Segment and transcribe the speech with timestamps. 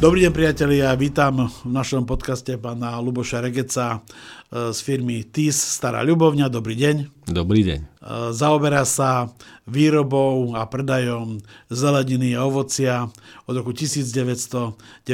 [0.00, 4.00] Dobrý deň priatelia, vítam v našom podcaste pána Luboša Regeca
[4.48, 6.48] e, z firmy TIS Stará ľubovňa.
[6.48, 7.28] Dobrý deň.
[7.28, 7.80] Dobrý deň.
[7.84, 7.86] E,
[8.32, 9.28] zaoberá sa
[9.68, 13.12] výrobou a predajom zeleniny a ovocia
[13.44, 15.04] od roku 1993,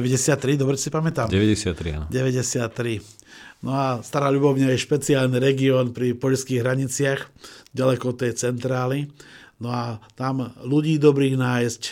[0.54, 1.34] dobre si pamätám?
[1.34, 2.06] 93, áno.
[2.06, 3.66] 93.
[3.66, 7.26] No a Stará ľubovňa je špeciálny región pri poľských hraniciach,
[7.74, 9.10] ďaleko od tej centrály.
[9.58, 11.82] No a tam ľudí dobrých nájsť,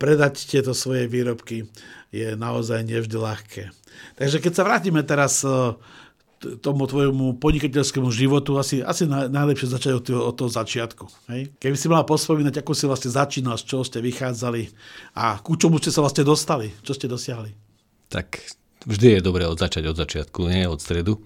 [0.00, 1.68] predať tieto svoje výrobky
[2.14, 3.64] je naozaj nevždy ľahké.
[4.16, 5.76] Takže keď sa vrátime teraz e,
[6.62, 11.04] tomu tvojmu podnikateľskému životu, asi, asi najlepšie začať od od toho začiatku.
[11.34, 11.50] Hej?
[11.58, 14.70] Keby si mala pospomínať, ako si vlastne začínal, z čoho ste vychádzali
[15.18, 17.50] a ku čomu ste sa vlastne dostali, čo ste dosiahli.
[18.08, 18.40] Tak
[18.86, 21.20] vždy je dobré od začať od začiatku, nie od stredu.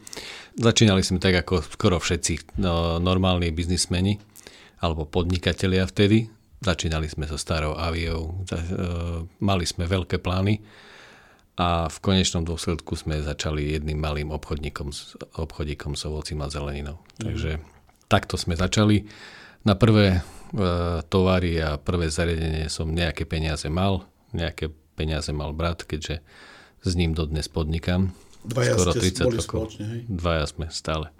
[0.56, 4.18] Začínali sme tak ako skoro všetci no, normálni biznismeni
[4.82, 6.26] alebo podnikatelia vtedy.
[6.62, 8.62] Začínali sme so starou aviou, e,
[9.42, 10.62] mali sme veľké plány
[11.58, 14.94] a v konečnom dôsledku sme začali jedným malým obchodníkom,
[15.42, 17.02] obchodníkom s ovocím a zeleninou.
[17.18, 17.22] Mm.
[17.26, 17.50] Takže
[18.06, 19.04] takto sme začali.
[19.66, 20.20] Na prvé e,
[21.10, 26.22] tovary a prvé zariadenie som nejaké peniaze mal, nejaké peniaze mal brat, keďže
[26.82, 28.14] s ním dodnes podnikám.
[28.46, 29.58] Dvaja Skoro 30 rokov.
[29.66, 30.00] Spoločne, hej?
[30.06, 31.10] Dvaja sme stále.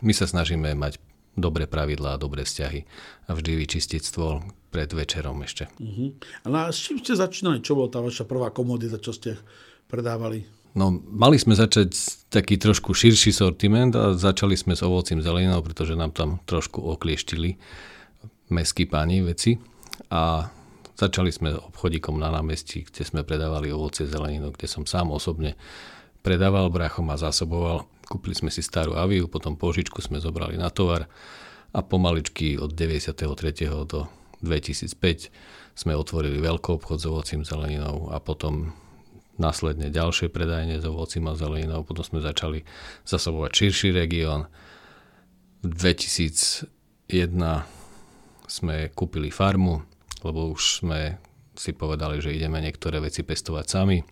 [0.00, 0.96] My sa snažíme mať
[1.36, 2.84] dobré pravidlá a dobré vzťahy
[3.28, 5.68] a vždy vyčistiť stôl pred večerom ešte.
[5.80, 6.16] Uh-huh.
[6.48, 7.64] A s čím ste začínali?
[7.64, 9.40] Čo bola tá vaša prvá komodita, čo ste
[9.88, 10.44] predávali?
[10.72, 11.92] No, mali sme začať
[12.32, 17.60] taký trošku širší sortiment a začali sme s ovocím zeleninou, pretože nám tam trošku oklieštili
[18.48, 19.60] meskí páni veci
[20.08, 20.48] a
[20.96, 25.60] začali sme obchodíkom na námestí, kde sme predávali ovocie zeleninu, kde som sám osobne
[26.24, 31.08] predával, brachom a zásoboval Kúpili sme si starú aviu, potom požičku sme zobrali na tovar
[31.72, 33.24] a pomaličky od 93.
[33.88, 34.04] do
[34.44, 35.32] 2005
[35.72, 38.76] sme otvorili veľký obchod s ovocím zeleninou a potom
[39.40, 41.88] následne ďalšie predajne s ovocím a zeleninou.
[41.88, 42.68] Potom sme začali
[43.08, 44.44] zasobovať širší región.
[45.64, 46.68] V 2001
[48.44, 49.80] sme kúpili farmu,
[50.20, 51.16] lebo už sme
[51.56, 54.04] si povedali, že ideme niektoré veci pestovať sami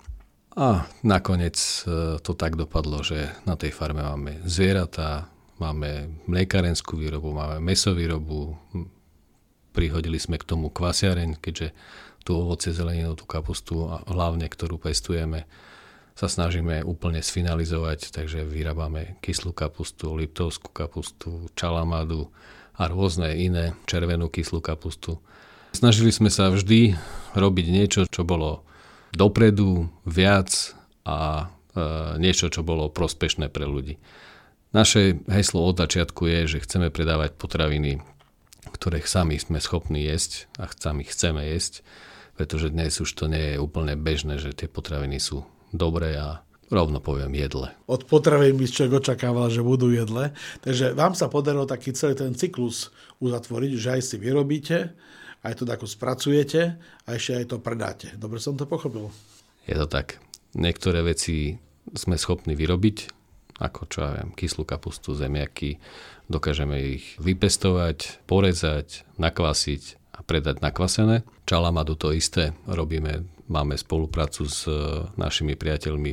[0.57, 5.31] a nakoniec e, to tak dopadlo, že na tej farme máme zvieratá,
[5.63, 8.59] máme mliekarenskú výrobu, máme mesovýrobu,
[9.71, 11.71] prihodili sme k tomu kvasiareň, keďže
[12.27, 15.47] tú ovoce, zeleninu, tú kapustu, a hlavne ktorú pestujeme,
[16.19, 22.29] sa snažíme úplne sfinalizovať, takže vyrábame kyslú kapustu, liptovskú kapustu, čalamadu
[22.77, 25.17] a rôzne iné červenú kyslú kapustu.
[25.73, 26.99] Snažili sme sa vždy
[27.39, 28.69] robiť niečo, čo bolo
[29.15, 30.75] dopredu, viac
[31.07, 33.99] a e, niečo, čo bolo prospešné pre ľudí.
[34.71, 37.99] Naše heslo od začiatku je, že chceme predávať potraviny,
[38.71, 41.83] ktoré sami sme schopní jesť a sami chceme jesť,
[42.39, 45.43] pretože dnes už to nie je úplne bežné, že tie potraviny sú
[45.75, 47.75] dobré a rovno poviem jedle.
[47.91, 50.31] Od potravín by človek očakával, že budú jedle.
[50.63, 54.95] Takže vám sa podarilo taký celý ten cyklus uzatvoriť, že aj si vyrobíte,
[55.41, 58.13] aj to ako spracujete a ešte aj to predáte.
[58.21, 59.09] Dobre som to pochopil?
[59.65, 60.21] Je to tak.
[60.53, 61.57] Niektoré veci
[61.97, 62.97] sme schopní vyrobiť,
[63.61, 65.81] ako čo ja viem, kyslú kapustu, zemiaky,
[66.29, 71.25] dokážeme ich vypestovať, porezať, nakvasiť a predať nakvasené.
[71.49, 74.73] Čalamadu to isté robíme, máme spoluprácu s e,
[75.17, 76.13] našimi priateľmi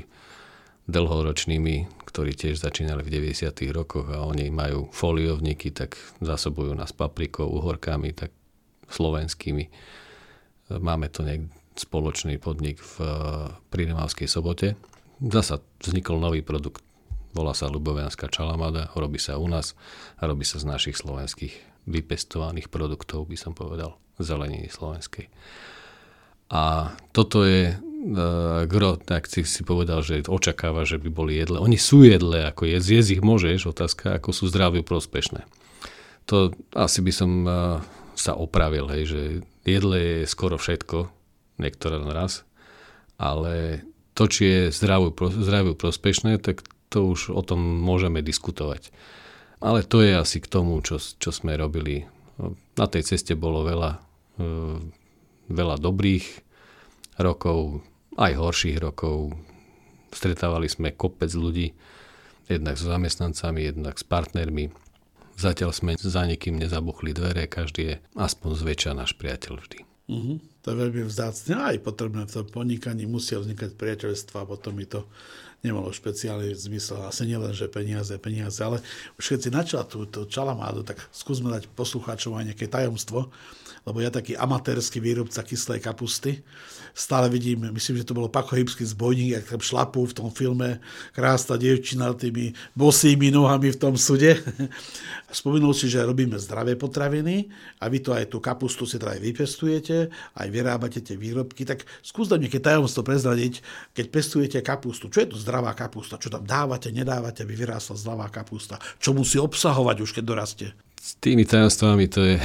[0.88, 3.52] dlhoročnými, ktorí tiež začínali v 90.
[3.76, 8.32] rokoch a oni majú foliovníky, tak zásobujú nás paprikou, uhorkami, tak
[8.92, 9.70] slovenskými.
[10.78, 12.96] Máme to nejak spoločný podnik v
[13.70, 14.76] Prídemavskej sobote.
[15.22, 16.84] Zasa vznikol nový produkt.
[17.38, 19.78] Volá sa Lubovianská čalamada, robí sa u nás
[20.18, 21.54] a robí sa z našich slovenských
[21.86, 25.30] vypestovaných produktov, by som povedal, zeleniny slovenskej.
[26.50, 31.62] A toto je uh, gro, tak si si povedal, že očakáva, že by boli jedle.
[31.62, 35.46] Oni sú jedle, ako je, zjesť ich môžeš, otázka, ako sú zdraviu prospešné.
[36.28, 37.54] To asi by som uh,
[38.18, 39.22] sa opravil, hej, že
[39.62, 41.08] jedle je skoro všetko,
[41.62, 42.44] niektoré raz,
[43.22, 43.86] ale
[44.18, 48.90] to, či je zdraviu, zdraviu prospešné, tak to už o tom môžeme diskutovať.
[49.62, 52.06] Ale to je asi k tomu, čo, čo sme robili.
[52.78, 54.02] Na tej ceste bolo veľa,
[54.38, 54.50] e,
[55.50, 56.26] veľa dobrých
[57.22, 57.82] rokov,
[58.18, 59.34] aj horších rokov.
[60.14, 61.74] Stretávali sme kopec ľudí,
[62.46, 64.70] jednak s zamestnancami, jednak s partnermi.
[65.38, 69.80] Zatiaľ sme za nikým nezabuchli dvere, každý je aspoň zväčša náš priateľ vždy.
[70.10, 70.42] Uh-huh.
[70.66, 75.06] To je veľmi vzácne aj potrebné v tom podnikaní musia vznikať priateľstva potom mi to
[75.62, 77.06] nemalo špeciálny zmysel.
[77.06, 78.82] Asi nielen, že peniaze, peniaze, ale
[79.18, 83.30] už keď si načala tú, tú čalamádu, tak skúsme dať poslucháčom aj nejaké tajomstvo,
[83.88, 86.44] lebo ja taký amatérsky výrobca kyslej kapusty,
[86.92, 90.84] stále vidím, myslím, že to bolo Paco Hybský zbojník, jak tam šlapú v tom filme,
[91.16, 94.44] krásna dievčina tými bosými nohami v tom sude.
[95.40, 97.48] Spomenul si, že robíme zdravé potraviny
[97.80, 99.98] a vy to aj tú kapustu si teda aj vypestujete,
[100.36, 103.64] aj vyrábate tie výrobky, tak skús nám nejaké tajomstvo prezradiť,
[103.96, 105.08] keď pestujete kapustu.
[105.08, 106.20] Čo je to zdravá kapusta?
[106.20, 108.82] Čo tam dávate, nedávate, aby vyrástla zdravá kapusta?
[109.00, 110.70] Čo musí obsahovať už, keď dorastie?
[111.08, 112.36] S tými tajomstvami to je,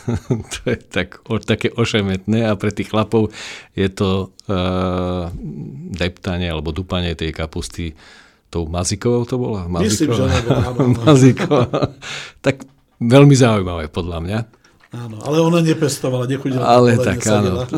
[0.58, 3.30] to je tak, o, také ošemetné a pre tých chlapov
[3.78, 5.30] je to uh,
[5.94, 7.94] deptanie alebo dupanie tej kapusty
[8.50, 9.70] tou mazikovou to bola?
[9.70, 10.26] Myslím, že
[11.06, 11.94] maziková.
[12.42, 12.66] tak
[12.98, 14.38] veľmi zaujímavé podľa mňa.
[14.88, 16.64] Áno, ale ona nepestovala, nechodila.
[16.64, 17.68] Ale tak áno.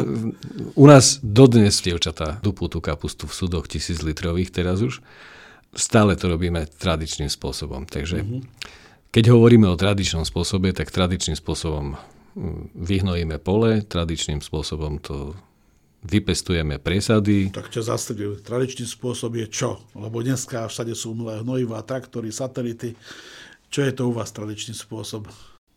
[0.79, 5.03] U nás dodnes dievčatá dupú tú kapustu v súdoch tisíc litrových teraz už.
[5.75, 7.83] Stále to robíme tradičným spôsobom.
[7.85, 8.80] Takže uh-huh
[9.11, 11.99] keď hovoríme o tradičnom spôsobe, tak tradičným spôsobom
[12.39, 15.35] mm, vyhnojíme pole, tradičným spôsobom to
[16.01, 17.53] vypestujeme presady.
[17.53, 18.41] Tak ťa zastriedujú.
[18.41, 19.83] Tradičný spôsob je čo?
[19.93, 22.97] Lebo dneska všade sú nové hnojivá, traktory, satelity.
[23.69, 25.29] Čo je to u vás tradičný spôsob?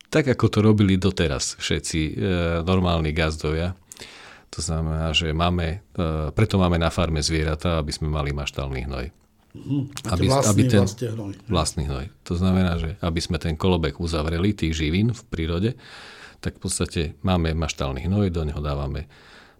[0.08, 2.12] Tak ako to robili doteraz všetci e,
[2.62, 3.74] normálni gazdovia.
[4.54, 9.23] To znamená, že máme, e, preto máme na farme zvieratá, aby sme mali maštálny hnoj.
[9.54, 11.32] Mm, aby, vlastný, aby ten, vlastne hnoj.
[11.46, 12.06] Vlastný hnoj.
[12.26, 15.78] To znamená, že aby sme ten kolobek uzavreli, tých živín v prírode,
[16.42, 19.06] tak v podstate máme maštálny hnoj, do neho dávame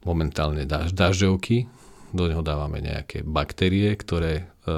[0.02, 1.70] momentálne daž, dažďovky,
[2.10, 4.74] do neho dávame nejaké baktérie, ktoré, e,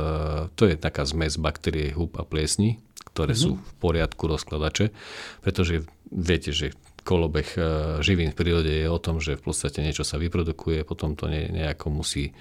[0.52, 3.56] to je taká zmes baktérie, hub a pliesni, ktoré mm-hmm.
[3.56, 4.92] sú v poriadku rozkladače,
[5.42, 6.76] pretože viete, že
[7.08, 7.60] kolobeh e,
[8.04, 11.48] živín v prírode je o tom, že v podstate niečo sa vyprodukuje, potom to ne,
[11.50, 12.36] nejako musí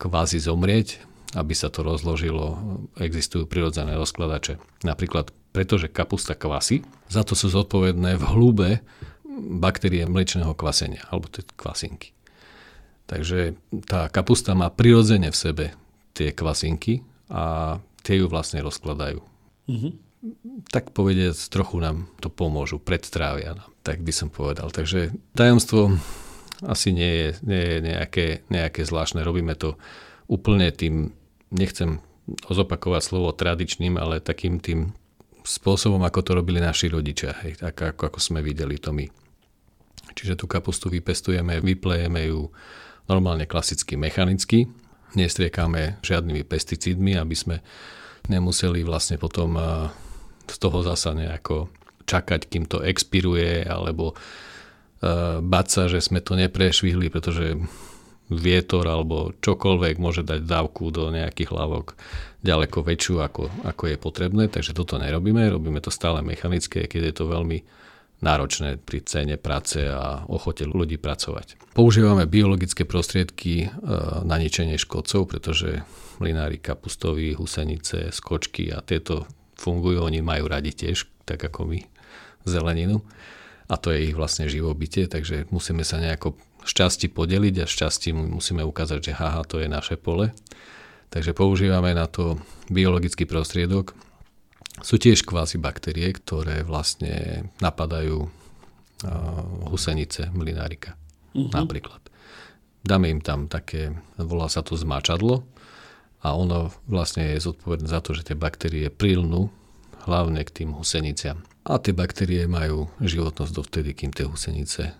[0.00, 2.60] kvázi zomrieť, aby sa to rozložilo,
[3.00, 4.60] existujú prirodzené rozkladače.
[4.84, 6.80] Napríklad pretože kapusta kvasí,
[7.12, 8.68] za to sú zodpovedné v hlúbe
[9.60, 12.16] baktérie mliečného kvasenia, alebo tie kvasinky.
[13.04, 15.64] Takže tá kapusta má prirodzene v sebe
[16.16, 19.20] tie kvasinky a tie ju vlastne rozkladajú.
[19.68, 19.92] Mm-hmm.
[20.72, 24.72] Tak povediať, trochu nám to pomôžu, predstrávia nám, tak by som povedal.
[24.72, 26.00] Takže tajomstvo
[26.64, 29.26] asi nie je, nie je nejaké, nejaké zvláštne.
[29.26, 29.76] Robíme to
[30.30, 31.12] úplne tým
[31.52, 32.00] nechcem
[32.48, 34.96] zopakovať slovo tradičným, ale takým tým
[35.44, 39.04] spôsobom, ako to robili naši rodičia, hej, tak ako, ako sme videli to my.
[40.12, 42.48] Čiže tú kapustu vypestujeme, vyplejeme ju
[43.10, 44.70] normálne klasicky mechanicky,
[45.18, 47.56] nestriekame žiadnymi pesticídmi, aby sme
[48.30, 49.58] nemuseli vlastne potom
[50.46, 51.68] z toho zasa nejako
[52.06, 54.14] čakať, kým to expiruje, alebo
[55.42, 57.58] bať sa, že sme to neprešvihli, pretože
[58.36, 61.94] vietor alebo čokoľvek môže dať dávku do nejakých hlavok
[62.42, 67.14] ďaleko väčšiu, ako, ako je potrebné, takže toto nerobíme, robíme to stále mechanické, keď je
[67.14, 67.58] to veľmi
[68.22, 71.74] náročné pri cene práce a ochote ľudí pracovať.
[71.74, 73.68] Používame biologické prostriedky e,
[74.22, 75.82] na ničenie škodcov, pretože
[76.22, 79.26] mlinári kapustoví, husenice, skočky a tieto
[79.58, 81.82] fungujú, oni majú radi tiež, tak ako my,
[82.46, 83.02] zeleninu.
[83.66, 88.62] A to je ich vlastne živobytie, takže musíme sa nejako šťastí podeliť a šťastí musíme
[88.62, 90.30] ukázať, že haha, to je naše pole.
[91.12, 92.40] Takže používame na to
[92.72, 93.92] biologický prostriedok.
[94.80, 98.32] Sú tiež kvázi baktérie, ktoré vlastne napadajú
[99.68, 100.94] husenice mlinárika
[101.34, 101.50] uh-huh.
[101.52, 102.00] napríklad.
[102.82, 105.46] Dáme im tam také, volá sa to zmáčadlo
[106.22, 109.50] a ono vlastne je zodpovedné za to, že tie baktérie prilnú
[110.06, 111.42] hlavne k tým huseniciam.
[111.62, 114.94] A tie baktérie majú životnosť dovtedy, kým tie husenice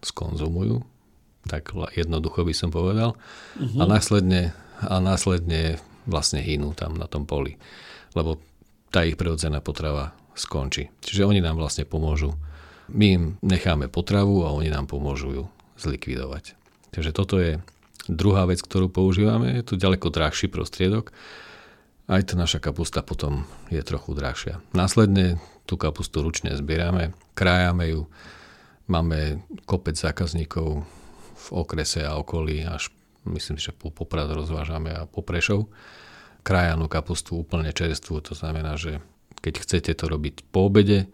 [0.00, 0.97] skonzumujú
[1.48, 3.16] tak jednoducho by som povedal.
[3.56, 3.80] Uh-huh.
[3.80, 4.52] A, následne,
[4.84, 7.56] a následne vlastne hynú tam na tom poli,
[8.12, 8.40] lebo
[8.88, 10.88] tá ich prirodzená potrava skončí.
[11.04, 12.32] Čiže oni nám vlastne pomôžu.
[12.88, 15.44] My im necháme potravu a oni nám pomôžu ju
[15.76, 16.56] zlikvidovať.
[16.96, 17.60] Takže toto je
[18.08, 19.60] druhá vec, ktorú používame.
[19.60, 21.12] Je to ďaleko drahší prostriedok.
[22.08, 24.64] Aj tá naša kapusta potom je trochu drahšia.
[24.72, 25.36] Následne
[25.68, 28.08] tú kapustu ručne zbierame, krájame ju.
[28.88, 30.88] Máme kopec zákazníkov,
[31.38, 32.90] v okrese a okolí, až
[33.30, 35.70] myslím, že po Poprad rozvážame a po Prešov.
[36.42, 38.98] Krajanú kapustu úplne čerstvú, to znamená, že
[39.38, 41.06] keď chcete to robiť po obede,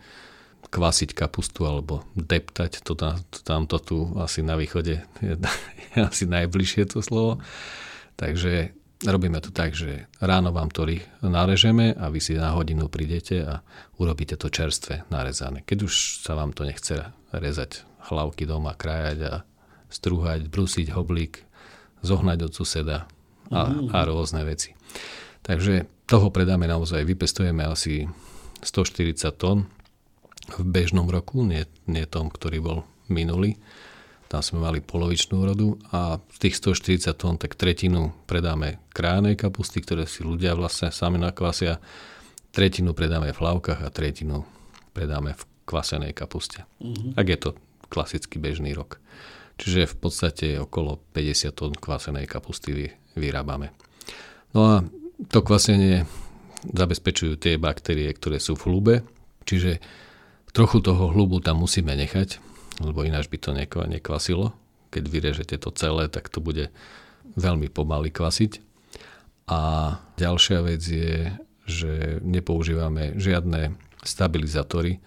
[0.74, 5.34] kvasiť kapustu alebo deptať, to, tam, to tamto tu asi na východe je,
[5.94, 7.38] je asi najbližšie to slovo.
[8.18, 8.74] Takže
[9.06, 10.86] robíme to tak, že ráno vám to
[11.22, 13.62] narežeme a vy si na hodinu prídete a
[14.02, 15.62] urobíte to čerstvé narezané.
[15.62, 15.94] Keď už
[16.26, 19.32] sa vám to nechce rezať hlavky doma, krajať a
[19.94, 21.46] strúhať, brusiť hoblík,
[22.02, 23.06] zohnať od suseda
[23.54, 24.74] a, a rôzne veci.
[25.46, 28.10] Takže toho predáme naozaj, vypestujeme asi
[28.66, 29.70] 140 tón
[30.50, 33.56] v bežnom roku, nie, nie tom, ktorý bol minulý.
[34.28, 39.84] Tam sme mali polovičnú rodu a z tých 140 tón tak tretinu predáme kránej kapusty,
[39.84, 41.78] ktoré si ľudia vlastne sami nakvasia.
[42.50, 44.42] Tretinu predáme v hlavkách a tretinu
[44.96, 46.64] predáme v kvasenej kapuste.
[46.80, 47.10] Mm-hmm.
[47.16, 47.50] Ak je to
[47.92, 48.98] klasický bežný rok.
[49.54, 53.70] Čiže v podstate okolo 50 tón kvasenej kapusty vyrábame.
[54.50, 54.74] No a
[55.30, 56.06] to kvasenie
[56.64, 58.94] zabezpečujú tie baktérie, ktoré sú v hlube,
[59.46, 59.78] čiže
[60.54, 62.38] trochu toho hlubu tam musíme nechať,
[62.82, 63.50] lebo ináč by to
[63.90, 64.54] nekvasilo.
[64.94, 66.70] Keď vyrežete to celé, tak to bude
[67.34, 68.62] veľmi pomaly kvasiť.
[69.50, 69.60] A
[70.16, 71.34] ďalšia vec je,
[71.66, 75.02] že nepoužívame žiadne stabilizátory,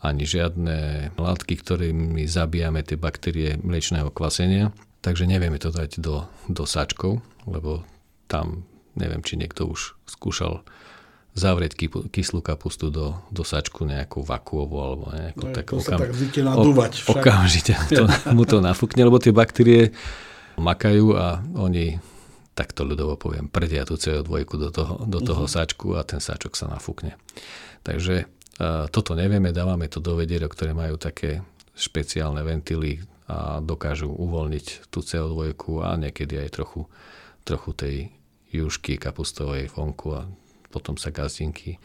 [0.00, 4.72] ani žiadne látky, ktorými zabíjame tie baktérie mliečného kvasenia.
[5.00, 7.84] Takže nevieme to dať do, do sáčkov, lebo
[8.28, 10.64] tam neviem, či niekto už skúšal
[11.30, 11.78] zavrieť
[12.10, 15.78] kyslú kapustu do, do sačku nejakú vakuovú alebo nejakú no, takú...
[15.78, 17.06] To sa tak zvykne nadúvať.
[17.06, 18.04] Okamžite to,
[18.34, 19.94] mu to nafúkne, lebo tie baktérie
[20.58, 22.02] makajú a oni
[22.58, 25.54] takto ľudovo poviem, prdia tú CO2 do toho, do toho uh-huh.
[25.54, 27.14] sačku a ten sačok sa nafúkne.
[27.86, 28.28] Takže
[28.92, 31.40] toto nevieme, dávame to do vedierok, ktoré majú také
[31.72, 36.84] špeciálne ventily a dokážu uvoľniť tú CO2 a niekedy aj trochu,
[37.46, 37.96] trochu tej
[38.52, 40.28] jušky kapustovej vonku a
[40.68, 41.80] potom sa gazdinky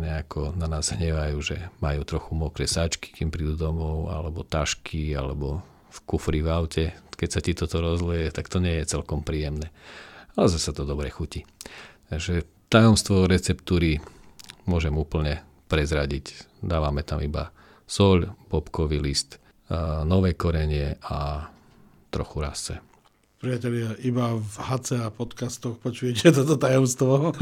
[0.00, 5.60] nejako na nás hnevajú, že majú trochu mokré sáčky, kým prídu domov, alebo tašky, alebo
[5.92, 6.84] v kufri v aute.
[7.20, 9.68] Keď sa ti toto rozleje, tak to nie je celkom príjemné.
[10.40, 11.44] Ale zase to dobre chutí.
[12.08, 14.00] Takže tajomstvo receptúry
[14.66, 15.40] môžem úplne
[15.70, 16.58] prezradiť.
[16.60, 17.54] Dávame tam iba
[17.86, 19.38] soľ, bobkový list,
[20.04, 21.46] nové korenie a
[22.10, 22.74] trochu rasce.
[23.40, 27.32] Priatelia, iba v HC a podcastoch počujete toto tajomstvo,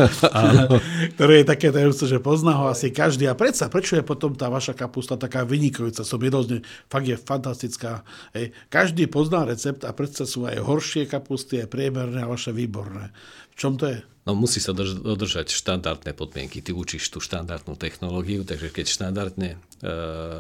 [1.19, 3.27] ktoré je také tajomstvo, že pozná ho asi každý.
[3.27, 6.07] A predsa, prečo je potom tá vaša kapusta taká vynikajúca?
[6.07, 8.07] Som jednoznačne, fakt je fantastická.
[8.31, 8.55] Hej.
[8.71, 13.11] Každý pozná recept a predsa sú aj horšie kapusty, aj priemerné a vaše výborné.
[13.51, 13.99] V čom to je?
[14.23, 16.63] No musí sa dodržať štandardné podmienky.
[16.63, 19.91] Ty učíš tú štandardnú technológiu, takže keď štandardne e,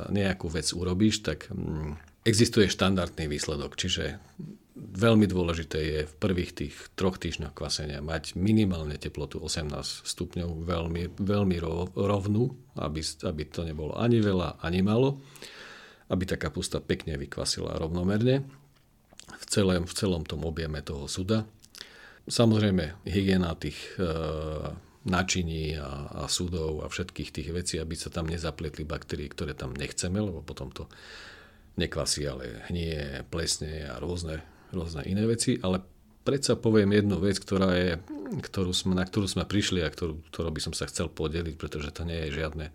[0.06, 3.74] nejakú vec urobíš, tak mm, existuje štandardný výsledok.
[3.74, 4.22] Čiže
[4.78, 9.74] veľmi dôležité je v prvých tých troch týždňoch kvasenia mať minimálne teplotu 18
[10.06, 11.56] stupňov, veľmi, veľmi
[11.94, 15.18] rovnú, aby, aby to nebolo ani veľa, ani malo,
[16.08, 18.46] aby tá kapusta pekne vykvasila rovnomerne
[19.28, 21.44] v celém, v celom tom objeme toho suda.
[22.28, 24.04] Samozrejme, hygiena tých e,
[25.08, 29.72] načiní a, a súdov a všetkých tých vecí, aby sa tam nezapletli baktérie, ktoré tam
[29.72, 30.88] nechceme, lebo potom to
[31.80, 35.80] nekvasí, ale hnie, plesne a rôzne rôzne iné veci, ale
[36.24, 37.90] predsa poviem jednu vec, ktorá je,
[38.44, 41.88] ktorú sme, na ktorú sme prišli a ktorú, ktorú by som sa chcel podeliť, pretože
[41.94, 42.68] to nie je žiadne,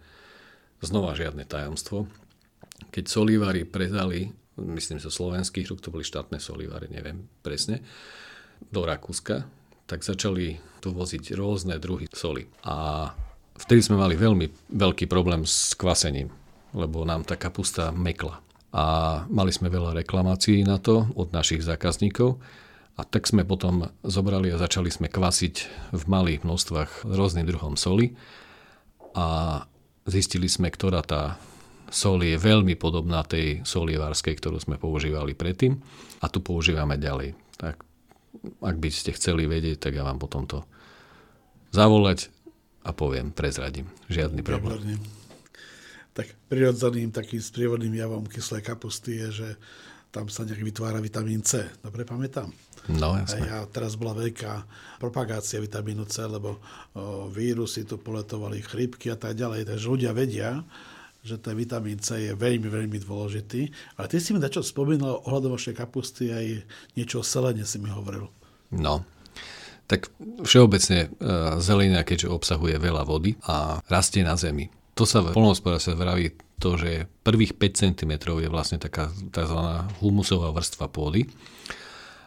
[0.82, 2.10] znova žiadne tajomstvo.
[2.90, 7.86] Keď solivári predali, myslím, že slovenských rúk, to boli štátne solivári, neviem presne,
[8.74, 9.46] do Rakúska,
[9.86, 12.48] tak začali tu voziť rôzne druhy soli.
[12.66, 13.10] A
[13.60, 16.32] vtedy sme mali veľmi veľký problém s kvasením,
[16.74, 18.42] lebo nám tá kapusta mekla
[18.74, 18.86] a
[19.30, 22.42] mali sme veľa reklamácií na to od našich zákazníkov.
[22.94, 25.56] A tak sme potom zobrali a začali sme kvasiť
[25.94, 28.14] v malých množstvách rôznym druhom soli
[29.18, 29.62] a
[30.06, 31.38] zistili sme, ktorá tá
[31.94, 35.78] sol je veľmi podobná tej solievárskej, ktorú sme používali predtým
[36.22, 37.38] a tu používame ďalej.
[37.58, 37.82] Tak
[38.62, 40.66] ak by ste chceli vedieť, tak ja vám potom to
[41.74, 42.30] zavolať
[42.86, 43.90] a poviem, prezradím.
[44.10, 44.82] Žiadny problém.
[44.82, 45.23] Výborný
[46.14, 49.50] tak prirodzeným takým sprievodným javom kyslej kapusty je, že
[50.14, 51.66] tam sa nejak vytvára vitamín C.
[51.82, 52.54] Dobre pamätám?
[52.86, 53.50] No, jasne.
[53.50, 54.62] A teraz bola veľká
[55.02, 56.62] propagácia vitamínu C, lebo
[56.94, 59.66] o, vírusy tu poletovali, chrypky a tak ďalej.
[59.66, 60.62] Takže ľudia vedia,
[61.26, 63.74] že ten vitamín C je veľmi, veľmi dôležitý.
[63.98, 66.46] Ale ty si mi dačo spomínal ohľadom vašej kapusty aj
[66.94, 68.30] niečo o selene si mi hovoril.
[68.70, 69.02] No,
[69.90, 70.14] tak
[70.46, 71.28] všeobecne e,
[71.58, 76.80] zelina, keďže obsahuje veľa vody a rastie na zemi, to sa v polnohospodárstve vraví to,
[76.80, 79.60] že prvých 5 cm je vlastne taká tzv.
[80.00, 81.28] humusová vrstva pôdy.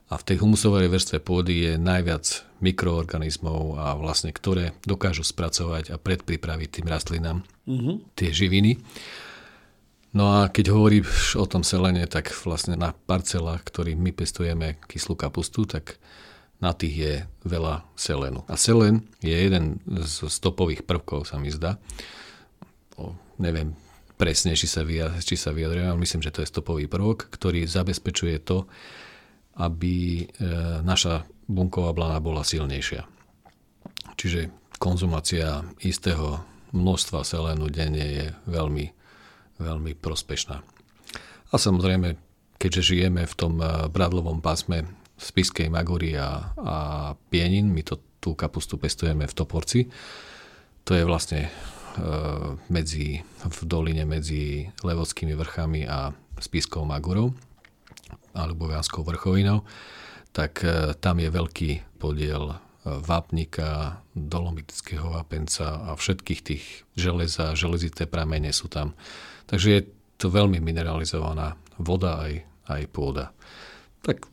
[0.06, 5.96] A v tej humusovej vrstve pôdy je najviac mikroorganizmov a vlastne ktoré dokážu spracovať a
[5.98, 7.98] predpripraviť tým rastlinám uh-huh.
[8.14, 8.78] tie živiny.
[10.14, 15.18] No a keď hovoríš o tom selene, tak vlastne na parcelách, ktorým my pestujeme kyslú
[15.18, 15.98] kapustu, tak
[16.62, 18.46] na tých je veľa selénu.
[18.46, 21.76] A selén je jeden z stopových prvkov, sa mi zdá.
[23.36, 23.76] Neviem
[24.16, 27.68] presne, či sa, vyjadrujem, či sa vyjadrujem, ale myslím, že to je stopový prvok, ktorý
[27.68, 28.64] zabezpečuje to,
[29.60, 30.24] aby e,
[30.80, 33.04] naša bunková blana bola silnejšia.
[34.16, 34.48] Čiže
[34.80, 36.40] konzumácia istého
[36.72, 38.86] množstva selénu denne je veľmi,
[39.60, 40.56] veľmi prospešná.
[41.52, 42.16] A samozrejme,
[42.56, 46.76] keďže žijeme v tom e, bradlovom pásme spiskej magúry a, a
[47.32, 47.72] pienin.
[47.72, 49.88] My to, tú kapustu pestujeme v Toporci.
[50.84, 51.48] To je vlastne
[52.68, 57.32] medzi, v doline medzi Levodskými vrchami a Spiskou Magurou
[58.36, 59.64] alebo Vianskou vrchovinou,
[60.36, 68.04] tak e, tam je veľký podiel e, vápnika, dolomitického vápenca a všetkých tých železa, železité
[68.04, 68.92] pramene sú tam.
[69.48, 69.80] Takže je
[70.20, 73.32] to veľmi mineralizovaná voda aj, aj pôda.
[74.04, 74.28] Tak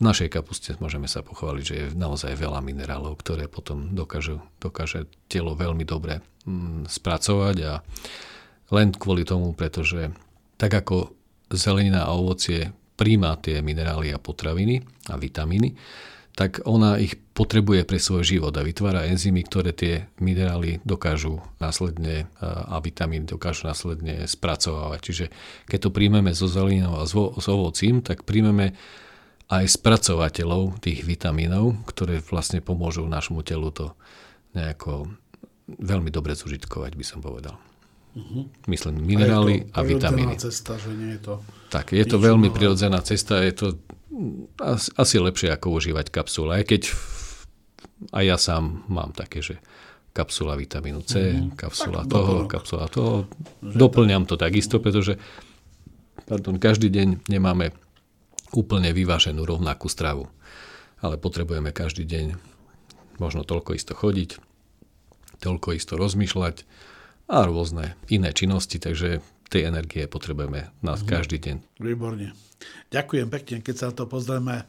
[0.00, 5.04] v našej kapuste môžeme sa pochváliť, že je naozaj veľa minerálov, ktoré potom dokážu, dokáže
[5.28, 7.84] telo veľmi dobre mm, spracovať a
[8.72, 10.08] len kvôli tomu, pretože
[10.56, 11.12] tak ako
[11.52, 14.80] zelenina a ovocie príjma tie minerály a potraviny
[15.12, 15.76] a vitamíny,
[16.32, 22.32] tak ona ich potrebuje pre svoj život a vytvára enzymy, ktoré tie minerály dokážu následne
[22.40, 25.00] a vitamíny dokážu následne spracovávať.
[25.04, 25.24] Čiže
[25.68, 28.72] keď to príjmeme so zeleninou a s ovocím, tak príjmeme
[29.50, 33.98] aj spracovateľov tých vitamínov, ktoré vlastne pomôžu našemu telu to
[34.54, 35.10] nejako
[35.66, 37.58] veľmi dobre zužitkovať, by som povedal.
[38.14, 38.46] Uh-huh.
[38.66, 40.34] Myslím minerály a, a vitamíny.
[40.38, 41.34] cesta, že nie je to...
[41.70, 43.66] Tak, je to veľmi prirodzená cesta, je to
[44.98, 46.82] asi lepšie ako užívať kapsule, aj keď
[48.10, 49.62] aj ja sám mám také, že
[50.10, 51.54] kapsula vitamínu C, uh-huh.
[51.54, 52.50] kapsula tak, toho, doplnok.
[52.50, 53.14] kapsula toho.
[53.62, 55.14] Že Doplňam to takisto, pretože
[56.26, 57.70] pardon, každý deň nemáme
[58.54, 60.28] úplne vyváženú rovnakú stravu.
[61.00, 62.36] Ale potrebujeme každý deň
[63.16, 64.40] možno toľko isto chodiť,
[65.40, 66.64] toľko isto rozmýšľať
[67.30, 71.04] a rôzne iné činnosti, takže tej energie potrebujeme na mhm.
[71.04, 71.56] každý deň.
[71.82, 72.32] Výborne.
[72.92, 74.68] Ďakujem pekne, keď sa to pozrieme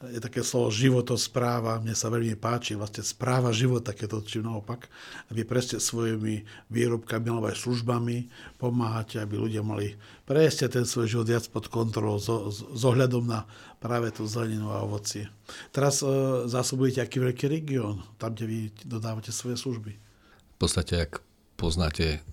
[0.00, 4.88] je také slovo životospráva, mne sa veľmi páči, vlastne správa života, keď to čím naopak,
[5.28, 6.40] aby presne svojimi
[6.72, 12.16] výrobkami alebo aj službami pomáhate, aby ľudia mali prejsť ten svoj život viac pod kontrolou
[12.16, 13.44] so, s ohľadom na
[13.76, 15.28] práve tú zeleninu a ovocie.
[15.68, 16.08] Teraz e,
[16.48, 18.58] zásobujete aký veľký región, tam, kde vy
[18.88, 19.92] dodávate svoje služby?
[20.00, 21.20] V podstate, ak
[21.60, 22.24] poznáte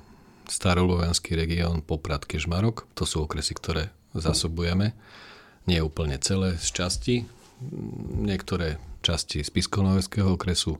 [0.48, 4.96] starolovenský región Poprad Kežmarok, to sú okresy, ktoré zásobujeme.
[5.68, 7.16] Nie úplne celé z časti,
[8.22, 10.78] niektoré časti Spiskonovského okresu,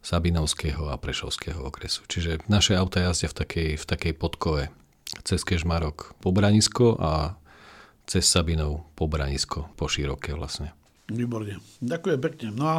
[0.00, 2.08] Sabinovského a Prešovského okresu.
[2.08, 4.72] Čiže naše auta jazdia v takej, v takej podkove
[5.26, 7.36] cez Kežmarok po Branisko a
[8.08, 10.72] cez Sabinov po Branisko, po široké vlastne.
[11.14, 11.58] Výborne.
[11.82, 12.46] Ďakujem pekne.
[12.54, 12.76] No a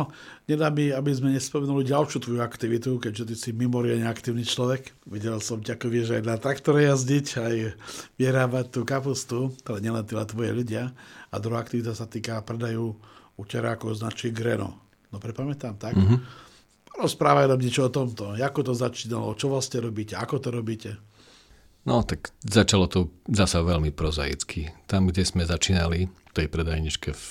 [0.47, 4.95] nedá mi, aby sme nespomenuli ďalšiu tvoju aktivitu, keďže ty si mimoriadne aktívny človek.
[5.07, 7.55] Videl som ťa, ako vieš aj na traktore jazdiť, aj
[8.15, 10.95] vyrábať tú kapustu, ale nielen teda tvoje ľudia.
[11.31, 12.95] A druhá aktivita sa týka predaju
[13.39, 14.75] uterákov značky Greno.
[15.11, 15.95] No prepamätám, tak?
[15.95, 16.19] Mm-hmm.
[17.01, 18.35] Rozprávaj nám niečo o tomto.
[18.35, 20.91] Ako to začínalo, čo vlastne robíte, ako to robíte?
[21.81, 24.69] No, tak začalo to zasa veľmi prozaicky.
[24.85, 27.25] Tam, kde sme začínali, tej predajničke v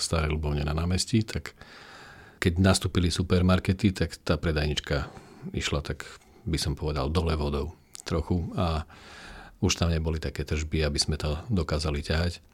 [0.00, 1.56] Starej Ľubovne na námestí, tak
[2.40, 5.08] keď nastúpili supermarkety, tak tá predajnička
[5.56, 6.04] išla tak,
[6.44, 7.74] by som povedal, dole vodou
[8.06, 8.86] trochu a
[9.64, 12.44] už tam neboli také tržby, aby sme to dokázali ťahať.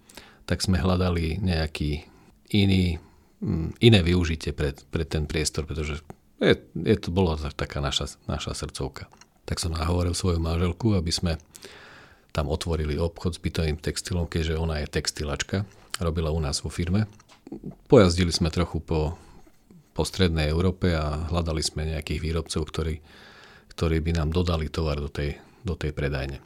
[0.47, 2.07] Tak sme hľadali nejaký
[2.55, 3.03] iný,
[3.43, 6.01] mm, iné využitie pre, pre ten priestor, pretože
[6.39, 9.11] je, je to bolo taká naša, naša srdcovka
[9.45, 11.33] tak som nahovoril svoju manželku, aby sme
[12.33, 15.69] tam otvorili obchod s bytovým textilom, keďže ona je textilačka,
[16.01, 17.11] robila u nás vo firme.
[17.89, 19.19] Pojazdili sme trochu po,
[19.93, 22.95] po strednej Európe a hľadali sme nejakých výrobcov, ktorí,
[23.77, 26.41] ktorí by nám dodali tovar do tej, do tej predajne.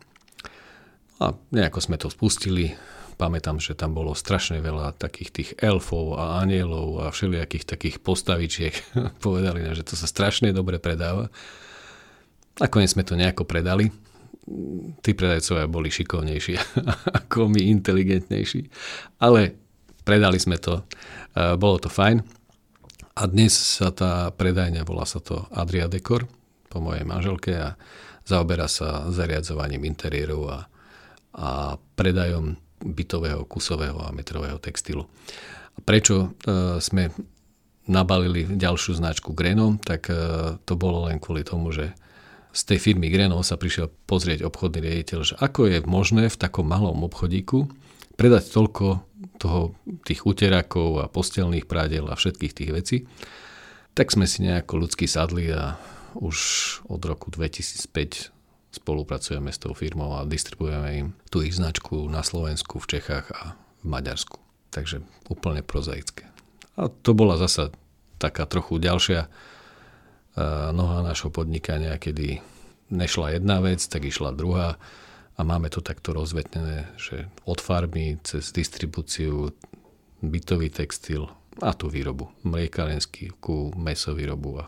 [1.22, 2.76] A nejako sme to spustili.
[3.16, 8.74] Pamätám, že tam bolo strašne veľa takých tých elfov a anielov a všelijakých takých postavičiek.
[9.24, 11.32] Povedali nám, že to sa strašne dobre predáva.
[12.60, 13.88] Nakoniec sme to nejako predali.
[15.02, 16.54] Tí predajcovia boli šikovnejší
[17.24, 18.70] ako my, inteligentnejší.
[19.18, 19.58] Ale
[20.06, 20.86] predali sme to.
[21.34, 22.22] Bolo to fajn.
[23.16, 26.28] A dnes sa tá predajňa, volá sa to Adria Decor,
[26.68, 27.74] po mojej manželke a
[28.28, 30.58] zaoberá sa zariadzovaním interiérov a,
[31.32, 31.48] a
[31.96, 35.08] predajom bytového, kusového a metrového textilu.
[35.76, 37.08] A prečo e, sme
[37.88, 40.14] nabalili ďalšiu značku Greno, tak e,
[40.68, 41.96] to bolo len kvôli tomu, že
[42.56, 46.64] z tej firmy Greno sa prišiel pozrieť obchodný riaditeľ, že ako je možné v takom
[46.64, 47.68] malom obchodíku
[48.16, 49.04] predať toľko
[49.36, 49.76] toho,
[50.08, 52.96] tých uterakov a postelných prádel a všetkých tých vecí,
[53.92, 55.76] tak sme si nejako ľudsky sadli a
[56.16, 56.36] už
[56.88, 58.32] od roku 2005
[58.72, 63.52] spolupracujeme s tou firmou a distribuujeme im tú ich značku na Slovensku, v Čechách a
[63.80, 64.40] v Maďarsku.
[64.72, 66.28] Takže úplne prozaické.
[66.76, 67.72] A to bola zasa
[68.16, 69.28] taká trochu ďalšia
[70.72, 72.44] noha našho podnikania, kedy
[72.92, 74.76] nešla jedna vec, tak išla druhá
[75.36, 79.52] a máme to takto rozvetnené, že od farmy cez distribúciu,
[80.20, 81.28] bytový textil
[81.64, 84.66] a tú výrobu, mliekarenský, ku mesovýrobu a,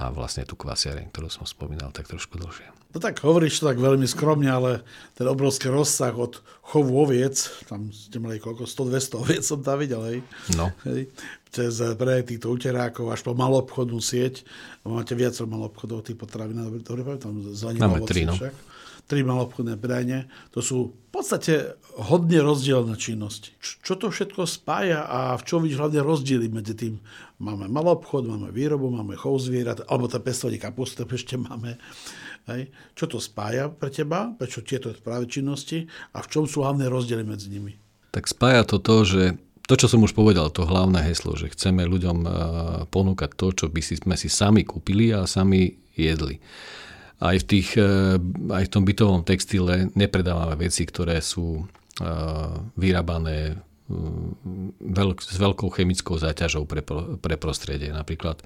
[0.00, 2.71] a vlastne tú kvasiareň, ktorú som spomínal tak trošku dlhšie.
[2.92, 4.84] No tak hovoríš to tak veľmi skromne, ale
[5.16, 10.00] ten obrovský rozsah od chovu oviec, tam ste mali koľko, 100-200 oviec som tam videl,
[10.04, 10.18] hej?
[10.52, 10.68] No.
[10.84, 11.08] Hej?
[11.48, 14.44] Cez pre týchto uterákov až po malobchodnú sieť.
[14.84, 18.36] Máte viacero malobchodov, tých potravín, dobre, tam zelenina, Máme tri, no.
[18.36, 18.72] Však
[19.06, 20.30] tri malobchodné predajne.
[20.56, 23.52] To sú v podstate hodne rozdielne činnosti.
[23.60, 26.96] Čo to všetko spája a v čom vidíš hlavne rozdiely medzi tým?
[27.42, 31.76] Máme malobchod, máme výrobu, máme chov zvierat, alebo to pestovanie kapusty ešte máme.
[32.50, 32.74] Hej.
[32.98, 34.34] Čo to spája pre teba?
[34.34, 35.86] Prečo tieto práve činnosti?
[36.16, 37.78] A v čom sú hlavné rozdiely medzi nimi?
[38.10, 39.22] Tak spája to to, že
[39.70, 42.32] to, čo som už povedal, to hlavné heslo, že chceme ľuďom eh,
[42.90, 46.42] ponúkať to, čo by si, sme si sami kúpili a sami jedli.
[47.22, 48.18] Aj v, tých, eh,
[48.50, 51.66] aj v tom bytovom textile nepredávame veci, ktoré sú eh,
[52.74, 53.62] vyrábané
[54.82, 56.80] veľk, s veľkou chemickou záťažou pre,
[57.20, 57.92] pre prostredie.
[57.92, 58.40] Napríklad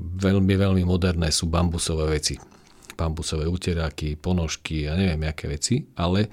[0.00, 2.40] veľmi, veľmi moderné sú bambusové veci
[3.00, 6.28] bambusové uteráky, ponožky a neviem aké veci, ale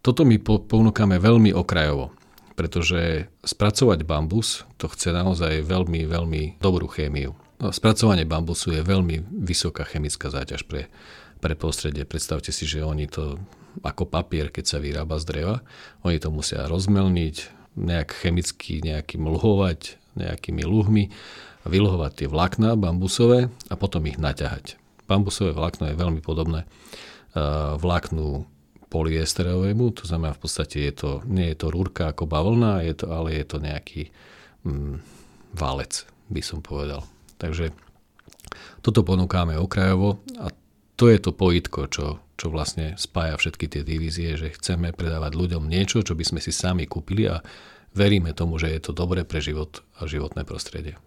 [0.00, 2.10] toto my ponúkame veľmi okrajovo,
[2.56, 7.36] pretože spracovať bambus to chce naozaj veľmi, veľmi dobrú chémiu.
[7.62, 10.90] No, spracovanie bambusu je veľmi vysoká chemická záťaž pre,
[11.38, 12.02] pre prostredie.
[12.02, 13.38] Predstavte si, že oni to
[13.86, 15.56] ako papier, keď sa vyrába z dreva,
[16.02, 21.14] oni to musia rozmelniť, nejak chemicky nejakým lhovať, nejakými luhmi,
[21.62, 28.46] vyluhovať tie vlákna bambusové a potom ich naťahať bambusové vlákno je veľmi podobné uh, vláknu
[28.92, 33.06] polyesterovému, to znamená v podstate je to, nie je to rúrka ako bavlna, je to,
[33.08, 34.12] ale je to nejaký
[34.68, 35.00] mm,
[35.56, 37.08] válec, by som povedal.
[37.40, 37.72] Takže
[38.84, 40.52] toto ponúkame okrajovo a
[41.00, 45.64] to je to pojitko, čo, čo vlastne spája všetky tie divízie, že chceme predávať ľuďom
[45.64, 47.40] niečo, čo by sme si sami kúpili a
[47.96, 51.00] veríme tomu, že je to dobré pre život a životné prostredie.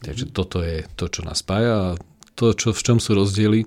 [0.00, 1.98] Takže toto je to, čo nás spája a
[2.36, 3.64] to, čo, v čom sú rozdiely,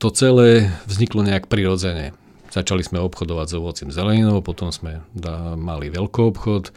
[0.00, 2.16] to celé vzniklo nejak prirodzene.
[2.50, 6.74] Začali sme obchodovať s ovocím zeleninou, potom sme da, mali veľký obchod,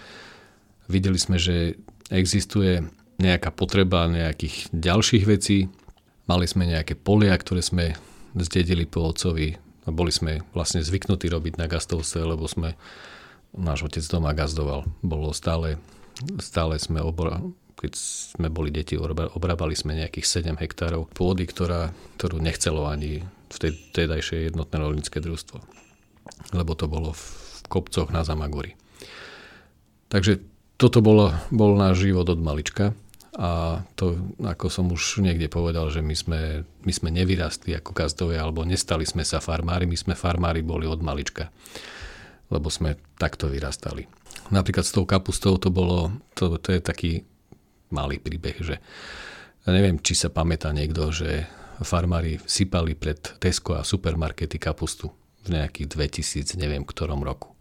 [0.92, 1.80] videli sme, že
[2.14, 2.86] existuje
[3.18, 5.72] nejaká potreba nejakých ďalších vecí,
[6.30, 7.98] mali sme nejaké polia, ktoré sme
[8.36, 12.76] zdedili po otcovi, boli sme vlastne zvyknutí robiť na gastovce, lebo sme,
[13.56, 15.82] náš otec doma gazdoval, bolo stále,
[16.38, 17.42] stále sme obor,
[17.86, 17.94] keď
[18.34, 23.22] sme boli deti, obrábali sme nejakých 7 hektárov pôdy, ktorá, ktorú nechcelo ani
[23.54, 25.62] v tej tedajšie jednotné rolnícke družstvo.
[26.58, 27.26] Lebo to bolo v
[27.70, 28.74] kopcoch na Zamagori.
[30.10, 30.42] Takže
[30.82, 32.98] toto bolo, bol náš život od malička
[33.38, 38.42] a to, ako som už niekde povedal, že my sme, my sme nevyrastli ako gazdovia
[38.42, 41.54] alebo nestali sme sa farmári, my sme farmári boli od malička,
[42.50, 44.10] lebo sme takto vyrastali.
[44.50, 47.12] Napríklad s tou kapustou to bolo, to, to je taký
[47.90, 48.76] malý príbeh, že
[49.68, 51.50] neviem, či sa pamätá niekto, že
[51.82, 55.12] farmári sypali pred Tesco a supermarkety kapustu
[55.44, 57.52] v nejakých 2000, neviem ktorom roku.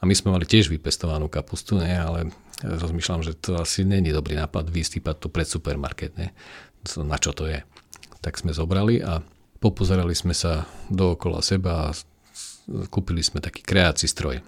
[0.00, 2.32] A my sme mali tiež vypestovanú kapustu, ne, ale
[2.64, 6.16] rozmýšľam, že to asi není dobrý nápad vysypať to pred supermarket.
[6.16, 6.32] Ne.
[7.04, 7.60] Na čo to je?
[8.24, 9.20] Tak sme zobrali a
[9.60, 11.96] popozerali sme sa dookola seba a
[12.88, 14.40] kúpili sme taký kreací stroj.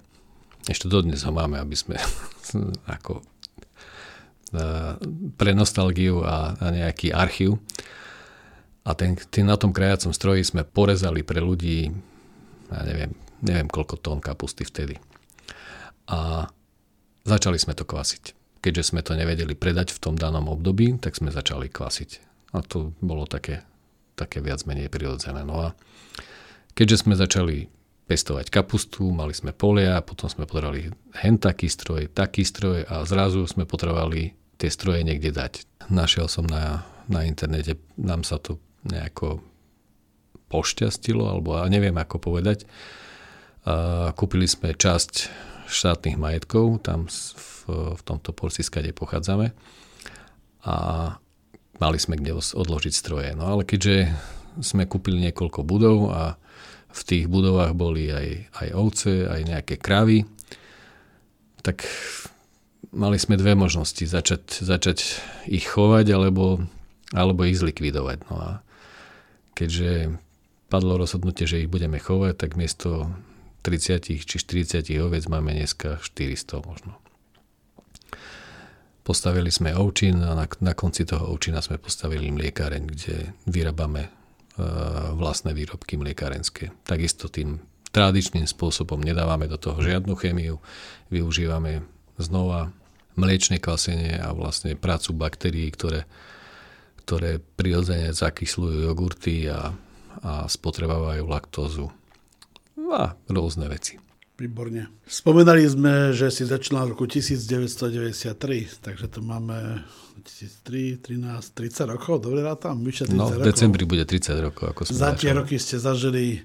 [0.65, 1.97] Ešte dodnes ho máme, aby sme
[2.95, 3.21] ako
[5.33, 7.57] pre nostalgiu a, a nejaký archív.
[8.83, 11.89] A ten, ten, na tom krajacom stroji sme porezali pre ľudí,
[12.69, 14.99] ja neviem, neviem koľko tón kapusty vtedy.
[16.11, 16.51] A
[17.23, 18.35] začali sme to kvasiť.
[18.63, 22.09] Keďže sme to nevedeli predať v tom danom období, tak sme začali kvasiť.
[22.53, 23.63] A to bolo také,
[24.19, 25.47] také viac menej prirodzené.
[25.47, 25.67] No a
[26.75, 27.71] keďže sme začali
[28.03, 30.91] pestovať kapustu, mali sme polia, potom sme potrebovali
[31.23, 35.67] hen taký stroj, taký stroj a zrazu sme potrebovali tie stroje niekde dať.
[35.91, 39.43] Našiel som na, na internete, nám sa to nejako
[40.47, 42.63] pošťastilo, alebo ja neviem ako povedať.
[44.15, 45.27] Kúpili sme časť
[45.67, 49.51] štátnych majetkov, tam v, v tomto Polsci, kde pochádzame.
[50.63, 50.75] A
[51.83, 53.35] mali sme kde odložiť stroje.
[53.35, 54.15] No ale keďže
[54.63, 56.39] sme kúpili niekoľko budov a
[56.93, 58.27] v tých budovách boli aj,
[58.63, 60.23] aj ovce, aj nejaké kravy,
[61.59, 61.83] tak
[62.91, 64.03] mali sme dve možnosti.
[64.03, 66.65] Začať, začať ich chovať alebo,
[67.15, 68.17] alebo ich zlikvidovať.
[68.27, 68.49] No a
[69.55, 70.17] keďže
[70.67, 73.13] padlo rozhodnutie, že ich budeme chovať, tak miesto
[73.63, 76.93] 30 či 40 oviec máme dneska 400 možno.
[79.03, 84.09] Postavili sme ovčin a na, na konci toho ovčina sme postavili mliekáreň, kde vyrábame e,
[85.19, 86.71] vlastné výrobky mliekárenské.
[86.87, 87.59] Takisto tým
[87.91, 90.63] tradičným spôsobom nedávame do toho žiadnu chemiu,
[91.11, 91.83] využívame
[92.17, 92.73] znova
[93.13, 96.09] mliečne kvasenie a vlastne prácu baktérií, ktoré,
[97.05, 99.73] ktoré prirodzene zakysľujú jogurty a,
[100.21, 101.87] a spotrebávajú laktózu
[102.93, 104.01] a rôzne veci.
[104.33, 104.89] Výborne.
[105.05, 109.85] Spomenali sme, že si začal v roku 1993, takže to máme
[110.25, 112.81] 2003, 13, 30 rokov, dobre rátam?
[112.81, 114.73] Vyše 30 no, v decembri bude 30 rokov.
[114.73, 116.41] Ako sme Za tie roky ste zažili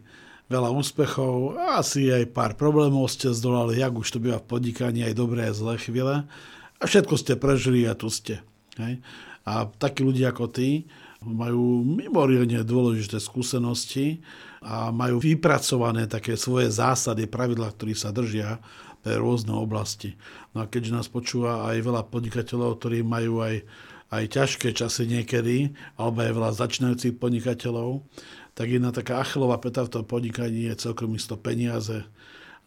[0.49, 5.15] veľa úspechov, asi aj pár problémov ste zdolali, jak už to býva v podnikaní, aj
[5.15, 6.15] dobré, aj zlé chvíle.
[6.79, 8.41] A všetko ste prežili a tu ste.
[8.81, 9.01] Hej?
[9.45, 10.89] A takí ľudia ako ty
[11.25, 14.23] majú mimoriadne dôležité skúsenosti,
[14.63, 18.59] a majú vypracované také svoje zásady, pravidlá, ktorých sa držia
[19.03, 20.19] pre rôzne oblasti.
[20.55, 23.63] No a keďže nás počúva aj veľa podnikateľov, ktorí majú aj,
[24.11, 28.03] aj ťažké časy niekedy, alebo aj veľa začínajúcich podnikateľov,
[28.59, 32.03] tak jedna taká achilová peta v tom podnikaní je celkom isto peniaze,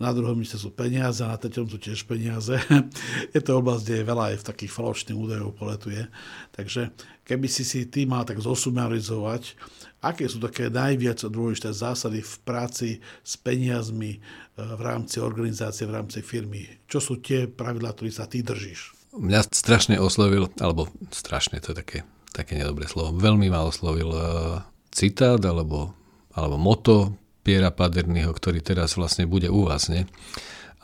[0.01, 2.57] na druhom mieste sú peniaze, na treťom sú tiež peniaze.
[3.35, 6.09] je to oblasť, kde je veľa aj v takých falošných údajov poletuje.
[6.57, 6.89] Takže
[7.21, 9.53] keby si si ty mal tak zosumarizovať,
[10.01, 12.89] aké sú také najviac dôležité zásady v práci
[13.21, 14.19] s peniazmi e,
[14.57, 16.65] v rámci organizácie, v rámci firmy?
[16.89, 18.97] Čo sú tie pravidlá, ktorých sa ty držíš?
[19.13, 21.99] Mňa strašne oslovil, alebo strašne, to je také,
[22.33, 25.95] také nedobré slovo, veľmi ma oslovil uh, citát alebo,
[26.35, 30.05] alebo moto Piera Padernyho, ktorý teraz vlastne bude u vás, nie?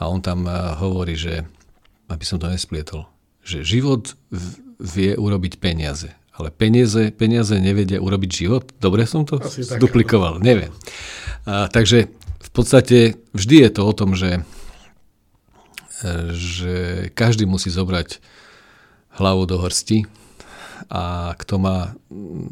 [0.01, 0.49] A on tam
[0.81, 1.45] hovorí, že,
[2.09, 3.05] aby som to nesplietol,
[3.45, 4.17] že život
[4.77, 8.63] vie urobiť peniaze, ale peniaze, peniaze nevedia urobiť život.
[8.77, 10.73] Dobre som to Asi duplikoval, neviem.
[11.45, 14.41] A, takže v podstate vždy je to o tom, že,
[16.33, 16.75] že
[17.13, 18.21] každý musí zobrať
[19.17, 20.05] hlavu do hrsti
[20.87, 21.95] a kto má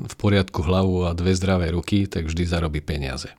[0.06, 3.32] v poriadku hlavu a dve zdravé ruky, tak vždy zarobí peniaze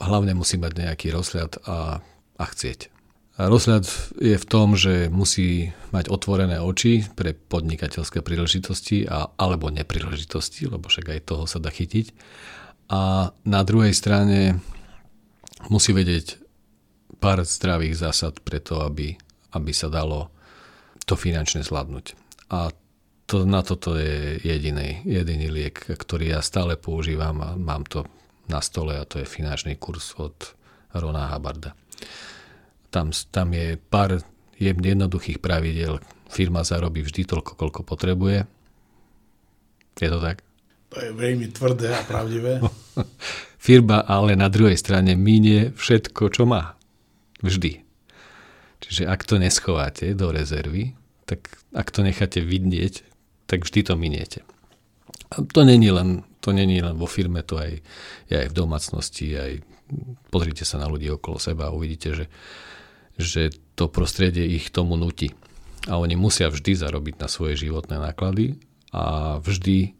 [0.00, 2.02] hlavne musí mať nejaký rozhľad a,
[2.38, 2.90] a chcieť.
[3.34, 3.84] A rozhľad
[4.22, 10.86] je v tom, že musí mať otvorené oči pre podnikateľské príležitosti a, alebo nepríležitosti, lebo
[10.86, 12.14] však aj toho sa dá chytiť.
[12.94, 14.62] A na druhej strane
[15.66, 16.38] musí vedieť
[17.18, 19.18] pár zdravých zásad pre to, aby,
[19.50, 20.30] aby sa dalo
[21.02, 22.14] to finančne zvládnuť.
[22.54, 22.70] A
[23.26, 28.04] to, na toto je jediný, jediný liek, ktorý ja stále používam a mám to
[28.48, 30.36] na stole a to je finančný kurz od
[30.92, 31.72] Rona Habarda.
[32.92, 34.20] Tam, tam je pár
[34.60, 35.98] jednoduchých pravidel.
[36.28, 38.46] Firma zarobí vždy toľko, koľko potrebuje.
[39.98, 40.44] Je to tak?
[40.94, 42.62] To je veľmi tvrdé a pravdivé.
[43.66, 46.76] Firma ale na druhej strane minie všetko, čo má.
[47.42, 47.82] Vždy.
[48.84, 50.92] Čiže ak to neschováte do rezervy,
[51.24, 53.13] tak ak to necháte vidieť,
[53.46, 54.40] tak vždy to miniete.
[55.34, 57.80] A to není len to není len vo firme, to aj,
[58.28, 59.64] je aj v domácnosti, aj
[60.28, 62.26] pozrite sa na ľudí okolo seba a uvidíte, že,
[63.16, 65.32] že to prostredie ich tomu nutí.
[65.88, 68.60] A oni musia vždy zarobiť na svoje životné náklady
[68.92, 69.90] a vždy e,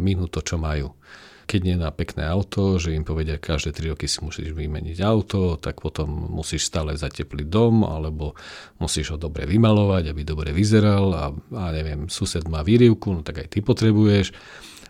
[0.00, 0.96] minú to, čo majú.
[1.44, 5.60] Keď nie na pekné auto, že im povedia, každé 3 roky si musíš vymeniť auto,
[5.60, 8.32] tak potom musíš stále zatepliť dom, alebo
[8.80, 13.44] musíš ho dobre vymalovať, aby dobre vyzeral a, a neviem, sused má výrivku, no tak
[13.44, 14.32] aj ty potrebuješ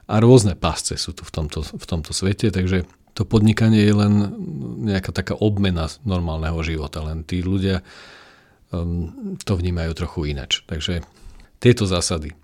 [0.05, 2.85] a rôzne pasce sú tu v tomto, v tomto svete, takže
[3.17, 4.13] to podnikanie je len
[4.85, 7.81] nejaká taká obmena normálneho života, len tí ľudia
[8.75, 10.61] um, to vnímajú trochu inač.
[10.69, 11.01] Takže
[11.63, 12.37] tieto zásady.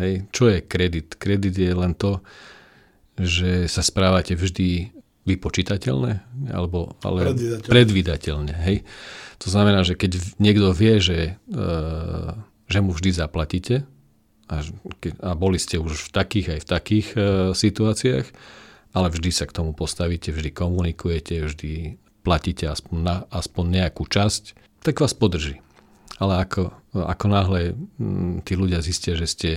[0.00, 1.20] Hej, čo je kredit?
[1.20, 2.24] Kredit je len to,
[3.20, 6.18] že sa správate vždy vypočítateľné
[6.50, 7.70] alebo ale predvydateľne.
[7.70, 8.54] predvydateľne.
[8.66, 8.76] Hej.
[9.42, 12.34] To znamená, že keď niekto vie, že, uh,
[12.66, 13.86] že mu vždy zaplatíte,
[14.52, 14.60] a,
[15.22, 17.18] a boli ste už v takých aj v takých e,
[17.56, 18.26] situáciách,
[18.92, 24.52] ale vždy sa k tomu postavíte, vždy komunikujete, vždy platíte aspoň, na, aspoň nejakú časť,
[24.84, 25.64] tak vás podrží.
[26.20, 27.60] Ale ako, ako náhle
[27.96, 29.50] m, tí ľudia zistia, že ste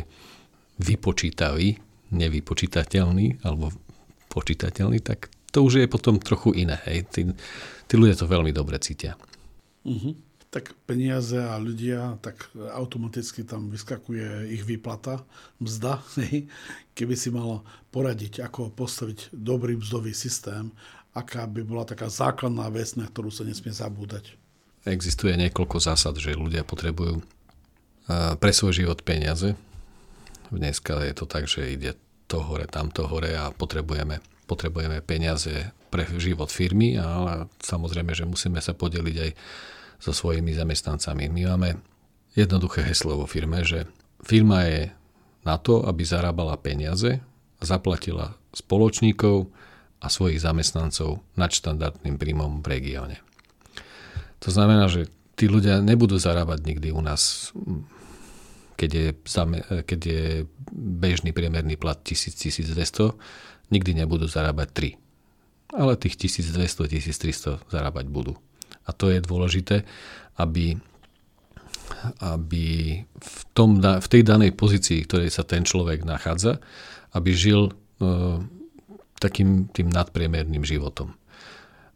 [0.80, 3.72] vypočítaví, nevypočítateľní alebo
[4.30, 6.78] počítateľní, tak to už je potom trochu iné.
[6.84, 7.08] Hej.
[7.10, 7.22] Tí,
[7.88, 9.16] tí ľudia to veľmi dobre cítia.
[9.86, 10.16] Uh-huh
[10.56, 15.20] tak peniaze a ľudia, tak automaticky tam vyskakuje ich výplata,
[15.60, 16.00] mzda.
[16.96, 17.60] Keby si mal
[17.92, 20.72] poradiť, ako postaviť dobrý mzdový systém
[21.16, 24.36] aká by bola taká základná vec, na ktorú sa nesmie zabúdať?
[24.84, 27.24] Existuje niekoľko zásad, že ľudia potrebujú
[28.38, 29.56] pre svoj život peniaze.
[30.56, 36.08] Dneska je to tak, že ide to hore, tamto hore a potrebujeme, potrebujeme peniaze pre
[36.18, 39.32] život firmy, ale samozrejme, že musíme sa podeliť aj
[40.02, 41.30] so svojimi zamestnancami.
[41.30, 41.70] My máme
[42.34, 43.88] jednoduché heslo vo firme, že
[44.26, 44.92] firma je
[45.46, 47.22] na to, aby zarábala peniaze
[47.64, 49.48] zaplatila spoločníkov
[50.04, 53.18] a svojich zamestnancov nadštandardným príjmom v regióne.
[54.44, 55.08] To znamená, že
[55.40, 57.52] tí ľudia nebudú zarábať nikdy u nás,
[58.76, 59.08] keď je,
[59.88, 60.24] keď je
[60.76, 63.16] bežný priemerný plat 1000-1200,
[63.72, 64.98] nikdy nebudú zarábať
[65.74, 65.80] 3.
[65.82, 68.38] Ale tých 1200-1300 zarábať budú.
[68.86, 69.82] A to je dôležité,
[70.38, 70.78] aby,
[72.22, 72.66] aby
[73.04, 76.62] v, tom, v tej danej pozícii, ktorej sa ten človek nachádza,
[77.18, 78.38] aby žil uh,
[79.18, 81.18] takým tým nadpriemerným životom.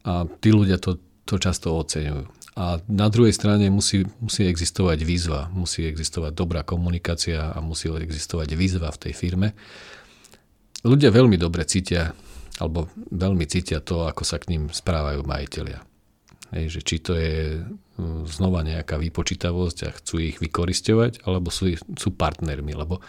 [0.07, 0.97] A tí ľudia to,
[1.29, 2.38] to často oceňujú.
[2.59, 8.51] A na druhej strane musí, musí existovať výzva, musí existovať dobrá komunikácia a musí existovať
[8.59, 9.55] výzva v tej firme.
[10.83, 12.11] Ľudia veľmi dobre cítia,
[12.59, 15.79] alebo veľmi cítia to, ako sa k ním správajú majiteľia.
[16.51, 21.71] Hej, že či to je hm, znova nejaká vypočítavosť a chcú ich vykoristovať, alebo sú,
[21.95, 22.99] sú partnermi, lebo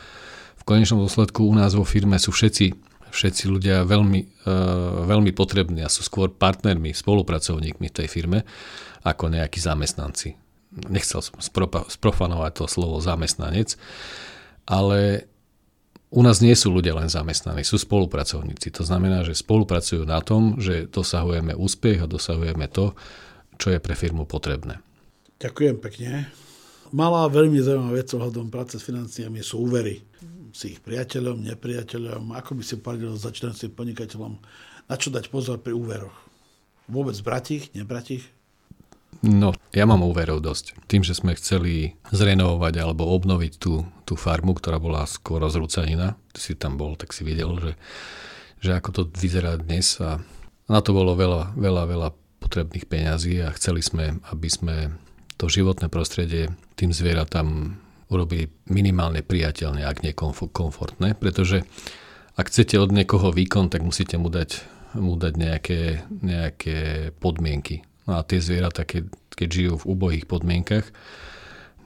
[0.61, 5.83] v konečnom dôsledku u nás vo firme sú všetci, všetci ľudia veľmi, uh, veľmi potrební
[5.83, 8.47] a sú skôr partnermi, spolupracovníkmi v tej firme
[9.03, 10.39] ako nejakí zamestnanci.
[10.87, 11.43] Nechcel som
[11.91, 13.75] sprofanovať to slovo zamestnanec,
[14.71, 15.27] ale
[16.11, 18.75] u nás nie sú ľudia len zamestnaní, sú spolupracovníci.
[18.75, 22.99] To znamená, že spolupracujú na tom, že dosahujeme úspech a dosahujeme to,
[23.59, 24.83] čo je pre firmu potrebné.
[25.39, 26.11] Ďakujem pekne.
[26.91, 30.03] Malá veľmi zaujímavá vec ohľadom práce s financiami sú úvery.
[30.51, 34.33] Si ich priateľom, nepriateľom, ako by si poradil začínajúcim podnikateľom,
[34.91, 36.17] na čo dať pozor pri úveroch.
[36.91, 38.25] Vôbec brať ich, nebrať ich?
[39.21, 40.81] No, ja mám úverov dosť.
[40.89, 46.41] Tým, že sme chceli zrenovovať alebo obnoviť tú, tú farmu, ktorá bola skôr rozrúcanina, ty
[46.41, 47.73] si tam bol, tak si videl, že,
[48.65, 50.25] že ako to vyzerá dnes a
[50.71, 52.09] na to bolo veľa, veľa, veľa
[52.41, 54.77] potrebných peňazí a chceli sme, aby sme
[55.37, 56.49] to životné prostredie
[56.81, 57.77] tým zvieratám
[58.11, 61.63] urobili minimálne priateľne, ak nie komfortné, pretože
[62.35, 64.61] ak chcete od niekoho výkon, tak musíte mu dať,
[64.99, 69.07] mu dať nejaké, nejaké podmienky No a tie zvieratá, keď,
[69.39, 70.83] keď žijú v ubohých podmienkach,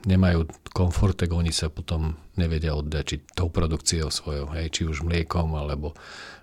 [0.09, 5.53] nemajú komfort, tak oni sa potom nevedia oddačiť tou produkciou svojou, hej, či už mliekom,
[5.53, 5.93] alebo,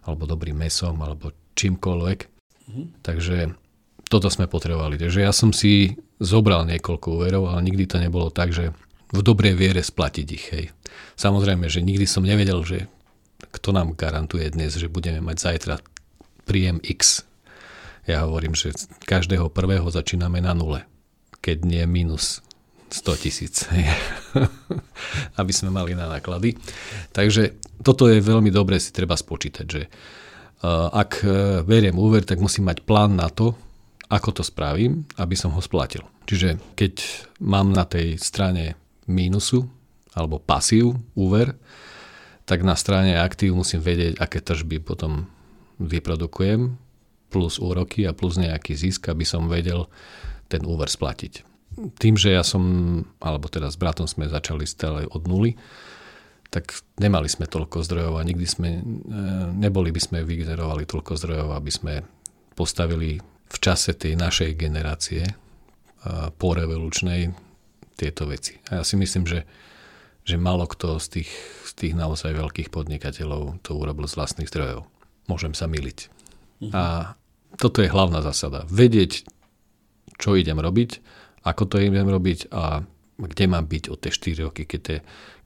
[0.07, 2.19] alebo dobrým mesom, alebo čímkoľvek.
[2.23, 2.87] Mm-hmm.
[3.03, 3.59] Takže
[4.07, 5.03] toto sme potrebovali.
[5.03, 8.71] Takže ja som si zobral niekoľko úverov, ale nikdy to nebolo tak, že
[9.13, 10.47] v dobrej viere splatiť ich.
[10.51, 10.65] Hej.
[11.21, 12.89] Samozrejme, že nikdy som nevedel, že
[13.53, 15.75] kto nám garantuje dnes, že budeme mať zajtra
[16.49, 17.29] príjem X
[18.03, 18.75] ja hovorím, že
[19.07, 20.83] každého prvého začíname na nule,
[21.39, 22.43] keď nie minus
[22.91, 23.63] 100 tisíc,
[25.41, 26.59] aby sme mali na náklady.
[27.15, 27.55] Takže
[27.87, 29.87] toto je veľmi dobre si treba spočítať, že
[30.91, 31.27] ak e,
[31.67, 33.55] beriem úver, tak musím mať plán na to,
[34.11, 36.03] ako to spravím, aby som ho splatil.
[36.27, 37.03] Čiže keď
[37.43, 38.79] mám na tej strane
[39.13, 39.69] mínusu
[40.17, 41.57] alebo pasív úver,
[42.49, 45.31] tak na strane aktív musím vedieť, aké tržby potom
[45.81, 46.77] vyprodukujem
[47.33, 49.89] plus úroky a plus nejaký zisk, aby som vedel
[50.53, 51.49] ten úver splatiť.
[51.97, 52.61] Tým, že ja som,
[53.25, 55.57] alebo teda s bratom sme začali stále od nuly,
[56.53, 56.69] tak
[57.01, 58.81] nemali sme toľko zdrojov a nikdy sme, e,
[59.57, 61.95] neboli by sme vygenerovali toľko zdrojov, aby sme
[62.53, 65.33] postavili v čase tej našej generácie e,
[66.37, 67.33] porevolučnej
[68.03, 68.59] tieto veci.
[68.75, 69.47] A ja si myslím, že,
[70.27, 71.31] že malo kto z tých,
[71.71, 74.91] z tých naozaj veľkých podnikateľov to urobil z vlastných zdrojov.
[75.31, 76.11] Môžem sa miliť.
[76.67, 76.75] Uh-huh.
[76.75, 76.83] A
[77.55, 78.67] toto je hlavná zásada.
[78.67, 79.23] Vedieť,
[80.19, 80.99] čo idem robiť,
[81.47, 82.83] ako to idem robiť a
[83.23, 84.97] kde mám byť od tie 4 roky, keď, te,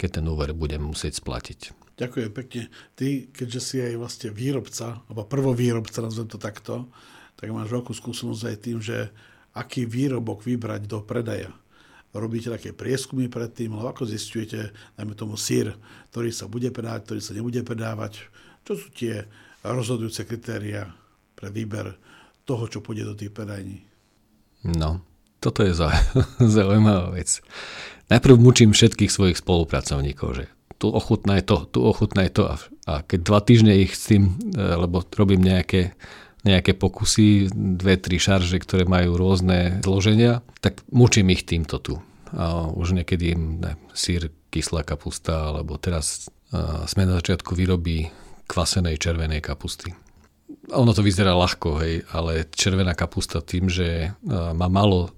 [0.00, 1.76] keď ten úver budem musieť splatiť.
[1.96, 2.62] Ďakujem pekne.
[2.92, 6.88] Ty, keďže si aj vlastne výrobca, alebo prvovýrobca, nazvem to takto,
[7.36, 9.12] tak máš veľkú skúsenosť aj tým, že
[9.56, 11.52] aký výrobok vybrať do predaja.
[12.16, 15.76] Robíte také prieskumy predtým, alebo ako zistujete, najmä tomu sír,
[16.10, 18.26] ktorý sa bude predávať, ktorý sa nebude predávať.
[18.66, 19.28] Čo sú tie
[19.62, 20.90] rozhodujúce kritéria
[21.36, 21.94] pre výber
[22.48, 23.84] toho, čo pôjde do tých predajní.
[24.64, 25.02] No,
[25.42, 25.76] toto je
[26.56, 27.42] zaujímavá vec.
[28.06, 30.44] Najprv mučím všetkých svojich spolupracovníkov, že
[30.76, 32.54] tu ochutná je to, tu ochutná je to a,
[32.86, 35.96] a keď dva týždne ich s tým, e, lebo robím nejaké,
[36.46, 41.98] nejaké pokusy, dve, tri šarže, ktoré majú rôzne zloženia, tak mučím ich týmto tu.
[42.30, 48.08] A už niekedy im ne, sír, kyslá kapusta, alebo teraz a, sme na začiatku výroby
[48.46, 49.90] kvasenej červenej kapusty
[50.70, 55.10] ono to vyzerá ľahko, hej, ale červená kapusta tým, že má málo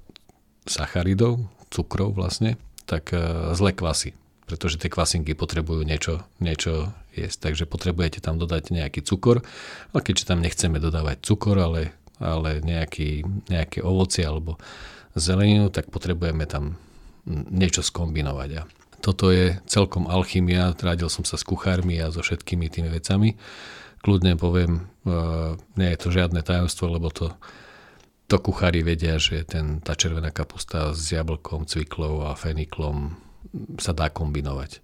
[0.64, 2.56] sacharidov, cukrov vlastne,
[2.88, 3.12] tak
[3.52, 4.16] zle kvasí
[4.48, 7.50] pretože tie kvasinky potrebujú niečo, niečo jesť.
[7.50, 9.42] Takže potrebujete tam dodať nejaký cukor.
[9.94, 14.60] A keďže tam nechceme dodávať cukor, ale, ale nejaký, nejaké ovocie alebo
[15.18, 16.78] zeleninu, tak potrebujeme tam
[17.28, 18.50] niečo skombinovať.
[18.58, 18.62] A
[18.98, 23.38] toto je celkom alchymia, radil som sa s kuchármi a so všetkými tými vecami.
[24.02, 25.12] Kľudne poviem, e,
[25.78, 27.34] nie je to žiadne tajomstvo, lebo to,
[28.26, 33.18] to kuchári vedia, že ten, tá červená kapusta s jablkom, cviklou a feniklom
[33.78, 34.82] sa dá kombinovať.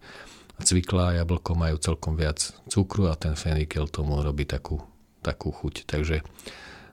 [0.63, 4.79] Cvikla a jablko majú celkom viac cukru a ten fenikel tomu robí takú,
[5.21, 5.89] takú chuť.
[5.89, 6.23] Takže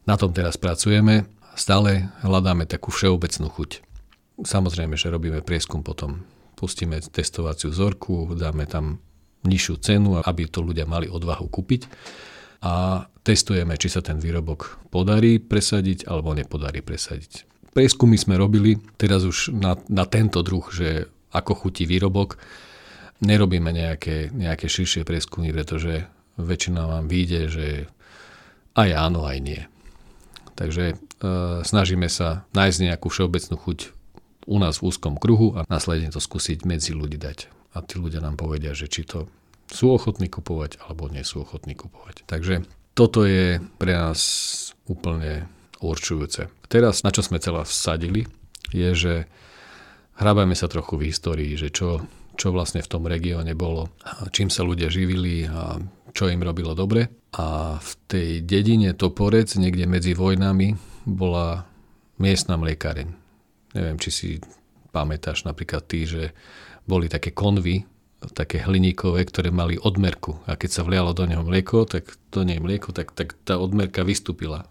[0.10, 1.30] na tom teraz pracujeme.
[1.54, 3.86] Stále hľadáme takú všeobecnú chuť.
[4.42, 6.26] Samozrejme, že robíme prieskum potom.
[6.58, 9.02] Pustíme testovaciu vzorku, dáme tam
[9.46, 11.90] nižšiu cenu, aby to ľudia mali odvahu kúpiť
[12.62, 17.50] a testujeme, či sa ten výrobok podarí presadiť alebo nepodarí presadiť.
[17.74, 22.38] Prieskumy sme robili teraz už na, na tento druh, že ako chutí výrobok.
[23.22, 26.10] Nerobíme nejaké, nejaké širšie prieskumy, pretože
[26.42, 27.68] väčšina vám vyjde, že
[28.74, 29.62] aj áno, aj nie.
[30.58, 30.96] Takže e,
[31.62, 33.80] snažíme sa nájsť nejakú všeobecnú chuť
[34.50, 37.46] u nás v úzkom kruhu a následne to skúsiť medzi ľudí dať.
[37.78, 39.30] A tí ľudia nám povedia, že či to
[39.70, 42.26] sú ochotní kupovať alebo nie sú ochotní kupovať.
[42.26, 42.66] Takže
[42.98, 44.20] toto je pre nás
[44.90, 45.46] úplne
[45.80, 46.52] určujúce.
[46.68, 48.28] Teraz, na čo sme celá vsadili,
[48.74, 49.14] je, že
[50.22, 52.06] Hrabajme sa trochu v histórii, že čo,
[52.36, 53.92] čo vlastne v tom regióne bolo,
[54.32, 55.80] čím sa ľudia živili a
[56.12, 57.08] čo im robilo dobre.
[57.36, 60.76] A v tej dedine Toporec, niekde medzi vojnami,
[61.08, 61.64] bola
[62.20, 63.08] miestna mliekareň.
[63.72, 64.30] Neviem, či si
[64.92, 66.36] pamätáš napríklad ty, že
[66.84, 67.88] boli také konvy,
[68.36, 70.44] také hliníkové, ktoré mali odmerku.
[70.46, 74.06] A keď sa vlialo do neho mlieko, tak do nej mlieko, tak, tak tá odmerka
[74.06, 74.68] vystúpila.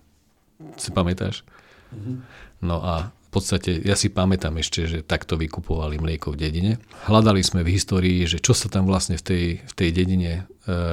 [0.77, 1.43] Si pamätáš?
[1.91, 2.17] Mm-hmm.
[2.63, 6.73] No a v podstate ja si pamätám ešte, že takto vykupovali mlieko v dedine.
[7.07, 10.43] Hľadali sme v histórii, že čo sa tam vlastne v tej, v tej dedine e,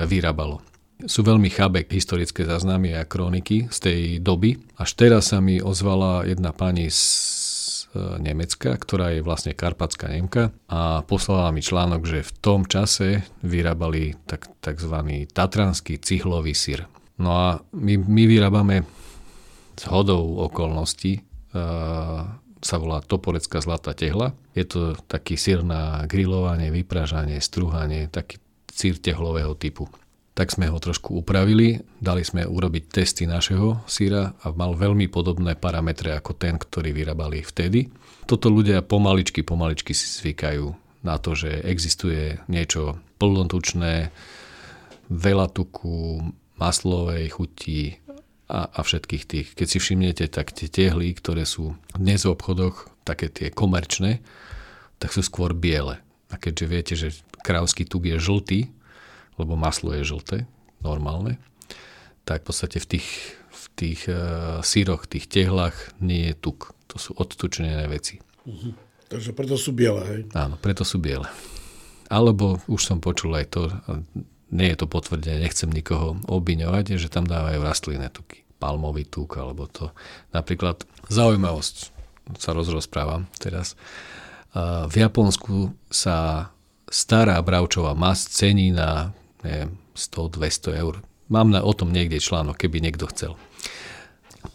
[0.06, 0.62] vyrábalo.
[1.10, 4.62] Sú veľmi chábe historické záznamy a kroniky z tej doby.
[4.78, 7.02] Až teraz sa mi ozvala jedna pani z
[7.98, 13.26] e, Nemecka, ktorá je vlastne karpatská Nemka a poslala mi článok, že v tom čase
[13.42, 15.26] vyrábali tak, tzv.
[15.26, 16.86] tatranský cihlový syr.
[17.18, 18.86] No a my, my vyrábame
[19.74, 21.26] s hodou okolností
[22.58, 24.34] sa volá Toporecká zlatá tehla.
[24.58, 28.42] Je to taký sír na grilovanie, vypražanie, strúhanie, taký
[28.74, 29.90] sír tehlového typu.
[30.38, 35.58] Tak sme ho trošku upravili, dali sme urobiť testy našeho síra a mal veľmi podobné
[35.58, 37.90] parametre ako ten, ktorý vyrábali vtedy.
[38.30, 44.14] Toto ľudia pomaličky, pomaličky si zvykajú na to, že existuje niečo plnotučné,
[45.10, 46.22] veľa tuku,
[46.60, 47.98] maslovej chuti,
[48.48, 49.48] a, a všetkých tých.
[49.54, 54.24] Keď si všimnete, tak tie tehly, ktoré sú dnes v obchodoch, také tie komerčné,
[54.98, 56.00] tak sú skôr biele.
[56.32, 58.72] A keďže viete, že krávsky tuk je žltý,
[59.40, 60.38] lebo maslo je žlté,
[60.82, 61.40] normálne,
[62.28, 63.08] tak v podstate v tých,
[63.52, 66.76] v tých uh, síroch, tých tehlách nie je tuk.
[66.92, 68.20] To sú odtučené veci.
[68.44, 68.76] Uh-huh.
[69.08, 70.22] Takže preto sú biele, hej?
[70.36, 71.28] Áno, preto sú biele.
[72.12, 73.72] Alebo už som počul aj to,
[74.52, 78.48] nie je to potvrdené, nechcem nikoho obviňovať, že tam dávajú rastlinné tuky.
[78.58, 79.94] Palmový tuk alebo to.
[80.34, 81.94] Napríklad zaujímavosť,
[82.42, 83.78] sa rozrozprávam teraz.
[84.58, 86.50] V Japonsku sa
[86.90, 91.06] stará bravčová masť cení na 100-200 eur.
[91.28, 93.36] Mám na, o tom niekde článok, keby niekto chcel.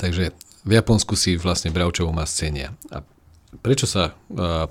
[0.01, 0.33] Takže
[0.65, 2.69] v Japonsku si vlastne bravčovú masť cenia.
[2.91, 3.05] A
[3.61, 4.17] prečo sa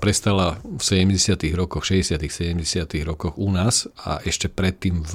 [0.02, 1.38] prestala v 70.
[1.54, 2.18] rokoch, 60.
[2.18, 2.58] 70.
[3.06, 5.14] rokoch u nás a ešte predtým v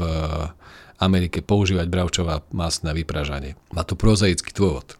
[1.03, 3.59] Amerike používať bravčová masť na vypražanie.
[3.75, 4.95] Má to prozaický dôvod.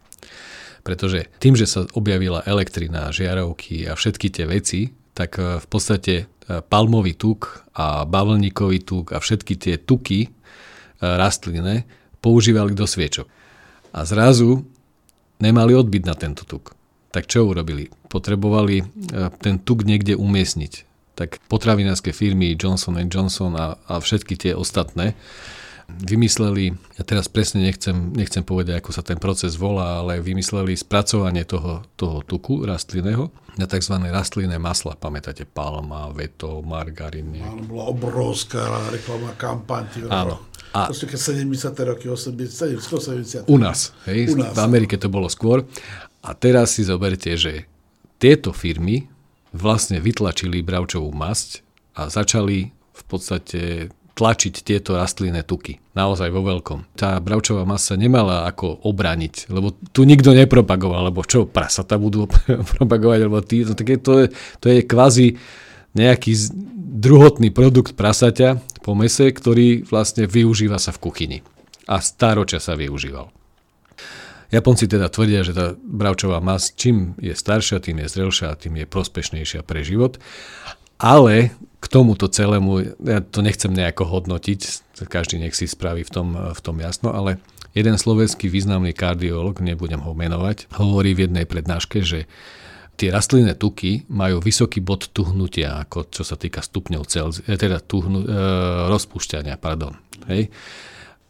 [0.84, 7.18] Pretože tým, že sa objavila elektrina, žiarovky a všetky tie veci, tak v podstate palmový
[7.18, 10.30] tuk a bavlníkový tuk a všetky tie tuky
[11.00, 11.88] rastlinné
[12.22, 13.26] používali do sviečok.
[13.96, 14.62] A zrazu
[15.42, 16.78] nemali odbyt na tento tuk
[17.18, 17.88] tak čo urobili?
[18.08, 18.84] Potrebovali e,
[19.38, 20.72] ten tuk niekde umiestniť.
[21.14, 25.18] Tak potravinárske firmy Johnson Johnson a, a všetky tie ostatné
[25.88, 31.48] vymysleli, ja teraz presne nechcem, nechcem povedať, ako sa ten proces volá, ale vymysleli spracovanie
[31.48, 33.96] toho, toho tuku rastlinného na tzv.
[33.96, 34.94] rastlinné masla.
[34.94, 37.40] Pamätáte, palma, veto, margarín.
[37.40, 39.88] Áno, bola obrovská reklamná kampaň.
[40.12, 40.44] Áno.
[40.76, 41.48] A to 70.
[41.88, 43.48] roky, 80, 70.
[43.48, 44.28] U nás, hej?
[44.28, 44.52] U nás.
[44.52, 45.64] V Amerike to bolo skôr.
[46.20, 47.64] A teraz si zoberte, že
[48.18, 49.06] tieto firmy
[49.54, 51.62] vlastne vytlačili bravčovú masť
[51.96, 53.88] a začali v podstate
[54.18, 55.78] tlačiť tieto rastlinné tuky.
[55.94, 56.98] Naozaj vo veľkom.
[56.98, 62.26] Tá bravčová masa nemala ako obrániť, lebo tu nikto nepropagoval, lebo čo, prasata budú
[62.74, 64.26] propagovať, lebo tí, no, tak je, to, je,
[64.58, 65.38] to je kvázi
[65.94, 66.34] nejaký
[66.98, 71.38] druhotný produkt prasaťa po mese, ktorý vlastne využíva sa v kuchyni.
[71.86, 73.37] A stáročia sa využíval.
[74.48, 78.86] Japonci teda tvrdia, že tá bravčová mas čím je staršia, tým je zrelšia, tým je
[78.88, 80.16] prospešnejšia pre život.
[80.98, 84.60] Ale k tomuto celému, ja to nechcem nejako hodnotiť,
[85.06, 87.38] každý nech si spraví v tom, v tom jasno, ale
[87.70, 92.26] jeden slovenský významný kardiolog, nebudem ho menovať, hovorí v jednej prednáške, že
[92.98, 97.78] tie rastlinné tuky majú vysoký bod tuhnutia, ako čo sa týka stupňov Celzia, eh, teda
[97.78, 98.28] tuhnu, e,
[98.90, 99.94] rozpúšťania, pardon.
[100.26, 100.50] Hej.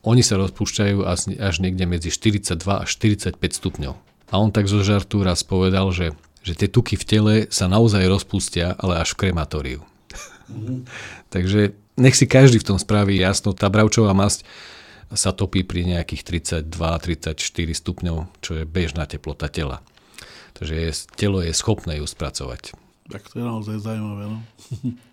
[0.06, 3.94] Oni sa rozpúšťajú až, niekde medzi 42 až 45 stupňov.
[4.28, 8.06] A on tak zo žartu raz povedal, že, že tie tuky v tele sa naozaj
[8.06, 9.80] rozpustia, ale až v krematóriu.
[10.52, 10.78] Mm-hmm.
[11.34, 14.46] Takže nech si každý v tom spraví jasno, tá bravčová masť
[15.08, 17.32] sa topí pri nejakých 32-34
[17.72, 19.80] stupňov, čo je bežná teplota tela.
[20.52, 22.76] Takže je, telo je schopné ju spracovať.
[23.08, 24.24] Tak to je naozaj zaujímavé.
[24.28, 24.38] No?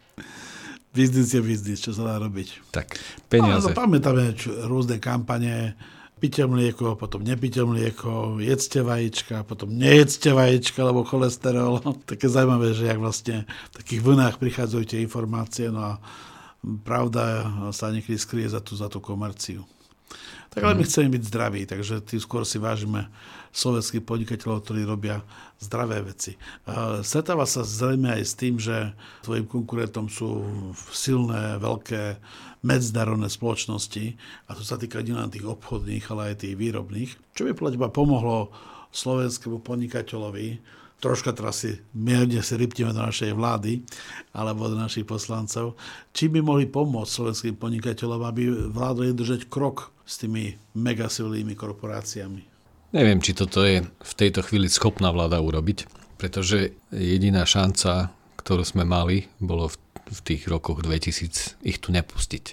[0.96, 2.72] biznis je biznis, čo sa dá robiť.
[2.72, 2.96] Tak,
[3.28, 3.68] peniaze.
[3.68, 4.32] No, pamätáme
[4.66, 5.76] rôzne kampane,
[6.24, 11.84] pite mlieko, potom nepite mlieko, jedzte vajíčka, potom nejedzte vajíčka, lebo cholesterol.
[12.10, 13.44] Také zaujímavé, že jak vlastne
[13.76, 15.94] v takých vlnách prichádzajú tie informácie, no a
[16.82, 19.68] pravda sa niekedy skrie za tú, za tú komerciu.
[20.56, 20.90] Tak ale my mhm.
[20.90, 23.12] chceme byť zdraví, takže tým skôr si vážime
[23.56, 25.24] slovenských podnikateľov, ktorí robia
[25.64, 26.36] zdravé veci.
[27.00, 28.92] Stretáva sa zrejme aj s tým, že
[29.24, 30.44] tvojim konkurentom sú
[30.92, 32.20] silné, veľké
[32.68, 34.20] medzinárodné spoločnosti
[34.52, 37.16] a to sa týka nielen tých obchodných, ale aj tých výrobných.
[37.32, 38.52] Čo by podľa teba pomohlo
[38.92, 40.60] slovenskému podnikateľovi,
[41.00, 43.88] troška teraz si mierne si rypneme do našej vlády
[44.36, 45.80] alebo do našich poslancov,
[46.12, 52.55] či by mohli pomôcť slovenským podnikateľom, aby vládli držať krok s tými megasilnými korporáciami.
[52.96, 55.84] Neviem, či toto je v tejto chvíli schopná vláda urobiť,
[56.16, 59.68] pretože jediná šanca, ktorú sme mali, bolo
[60.08, 62.46] v tých rokoch 2000 ich tu nepustiť.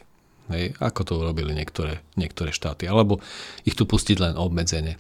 [0.51, 2.91] Hej, ako to urobili niektoré, niektoré štáty.
[2.91, 3.23] Alebo
[3.63, 4.99] ich tu pustiť len obmedzenie.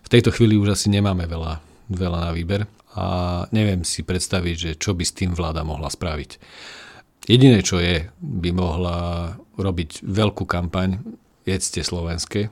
[0.00, 1.60] V tejto chvíli už asi nemáme veľa,
[1.92, 2.64] veľa na výber
[2.96, 3.04] a
[3.52, 6.40] neviem si predstaviť, že čo by s tým vláda mohla spraviť.
[7.28, 8.96] Jediné, čo je, by mohla
[9.60, 10.96] robiť veľkú kampaň
[11.44, 12.48] Jedzte slovenské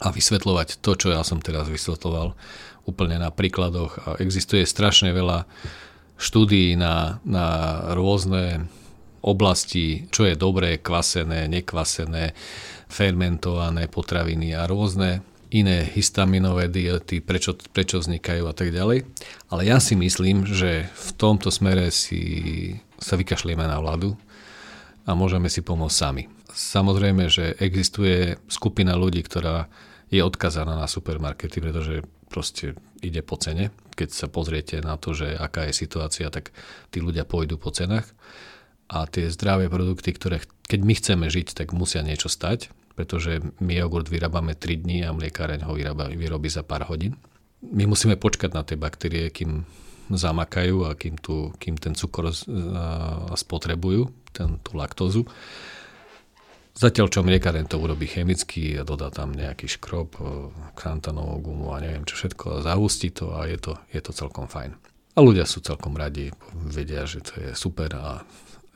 [0.00, 2.36] a vysvetľovať to, čo ja som teraz vysvetloval
[2.86, 3.92] úplne na príkladoch.
[4.04, 5.48] A existuje strašne veľa
[6.16, 7.46] štúdií na, na
[7.92, 8.68] rôzne
[9.26, 12.32] oblasti, čo je dobré, kvasené, nekvasené,
[12.86, 19.06] fermentované potraviny a rôzne iné histaminové diety, prečo, prečo vznikajú a tak ďalej.
[19.50, 22.22] Ale ja si myslím, že v tomto smere si
[23.02, 24.14] sa vykašlieme na vládu
[25.06, 26.35] a môžeme si pomôcť sami.
[26.56, 29.68] Samozrejme, že existuje skupina ľudí, ktorá
[30.08, 32.00] je odkazaná na supermarkety, pretože
[32.32, 32.72] proste
[33.04, 33.68] ide po cene.
[33.92, 36.56] Keď sa pozriete na to, že aká je situácia, tak
[36.88, 38.08] tí ľudia pôjdu po cenách
[38.88, 43.76] a tie zdravé produkty, ktoré keď my chceme žiť, tak musia niečo stať, pretože my
[43.76, 47.14] jogurt vyrábame 3 dní a mliekáreň ho vyrába, vyrobí za pár hodín.
[47.62, 49.62] My musíme počkať na tie baktérie, kým
[50.10, 52.30] zamakajú a kým, tu, kým ten cukor
[53.34, 55.26] spotrebujú, ten, tú laktózu.
[56.76, 60.20] Zatiaľ, čo mliekáreň to urobí chemicky a dodá tam nejaký škrob,
[60.76, 64.76] krantanovú gumu a neviem čo všetko, zahustí to a je to, je to celkom fajn.
[65.16, 68.20] A ľudia sú celkom radi, vedia, že to je super a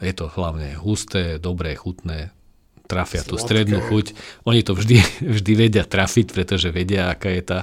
[0.00, 2.32] je to hlavne husté, dobré, chutné,
[2.88, 3.30] trafia Sladké.
[3.30, 4.06] tú strednú chuť.
[4.48, 4.96] Oni to vždy,
[5.36, 7.60] vždy vedia trafiť, pretože vedia, aká je tá,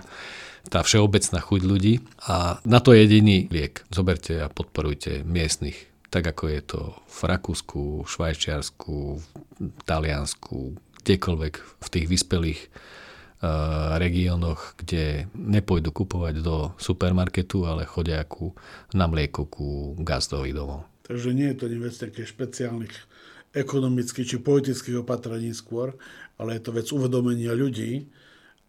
[0.70, 2.06] tá všeobecná chuť ľudí.
[2.30, 3.84] A na to je jediný liek.
[3.90, 9.20] Zoberte a podporujte miestnych, tak ako je to v Rakúsku, Švajčiarsku,
[9.84, 11.54] Taliansku, kdekoľvek
[11.84, 18.56] v tých vyspelých uh, regiónoch, kde nepôjdu kupovať do supermarketu, ale chodia ku,
[18.92, 20.88] na mlieko ku gazdovi domov.
[21.08, 22.92] Takže nie je to vec také špeciálnych
[23.56, 25.96] ekonomických či politických opatrení skôr,
[26.36, 28.06] ale je to vec uvedomenia ľudí,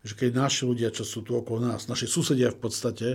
[0.07, 3.09] že keď naši ľudia, čo sú tu okolo nás, naši susedia v podstate,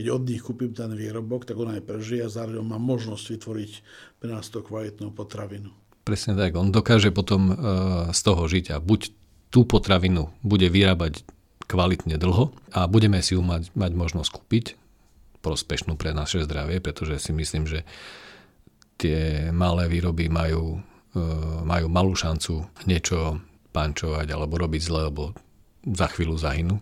[0.00, 3.72] keď od nich kúpim ten výrobok, tak on aj prežije a zároveň má možnosť vytvoriť
[4.18, 5.70] pre nás to kvalitnú potravinu.
[6.02, 7.56] Presne tak, on dokáže potom uh,
[8.10, 9.14] z toho žiť a buď
[9.52, 11.22] tú potravinu bude vyrábať
[11.68, 14.66] kvalitne dlho a budeme si ju mať, mať možnosť kúpiť
[15.44, 17.84] prospešnú pre naše zdravie, pretože si myslím, že
[18.96, 20.78] tie malé výroby majú,
[21.12, 21.24] e,
[21.66, 23.42] majú malú šancu niečo
[23.74, 25.34] pančovať alebo robiť zle, lebo
[25.86, 26.78] za chvíľu zahynú.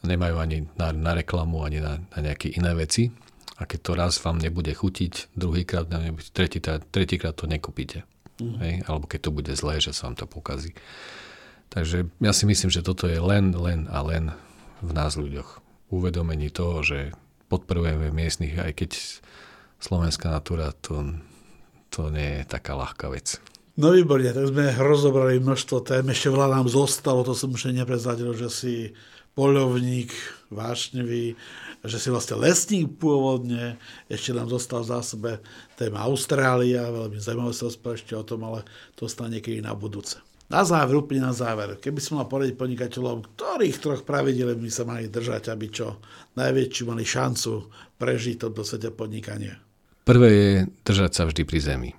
[0.00, 3.12] Nemajú ani na, na reklamu, ani na, na nejaké iné veci.
[3.60, 5.84] A keď to raz vám nebude chutiť, druhýkrát,
[6.32, 8.08] tretí, tretíkrát to nekúpite.
[8.40, 8.56] Mm.
[8.64, 8.74] Hej?
[8.88, 10.72] Alebo keď to bude zlé, že sa vám to pokazí.
[11.68, 14.32] Takže ja si myslím, že toto je len, len a len
[14.80, 15.60] v nás ľuďoch.
[15.92, 17.12] Uvedomení toho, že
[17.52, 18.90] podporujeme miestnych, aj keď
[19.82, 21.20] slovenská natúra to,
[21.92, 23.38] to nie je taká ľahká vec.
[23.80, 28.36] No výborne, tak sme rozobrali množstvo tém, ešte veľa nám zostalo, to som už neprezadil,
[28.36, 28.74] že si
[29.32, 30.12] poľovník,
[30.52, 31.32] vášnevý,
[31.88, 33.80] že si vlastne lesník pôvodne,
[34.12, 35.30] ešte nám zostal v zásobe
[35.80, 38.68] téma Austrália, veľmi zaujímavé sa ešte o tom, ale
[39.00, 40.20] to stane niekedy na budúce.
[40.52, 44.84] Na záver, úplne na záver, keby som mal poradiť podnikateľom, ktorých troch pravidel by sa
[44.84, 46.04] mali držať, aby čo
[46.36, 47.64] najväčšiu mali šancu
[47.96, 49.56] prežiť toto svete podnikania?
[50.04, 50.50] Prvé je
[50.84, 51.90] držať sa vždy pri zemi.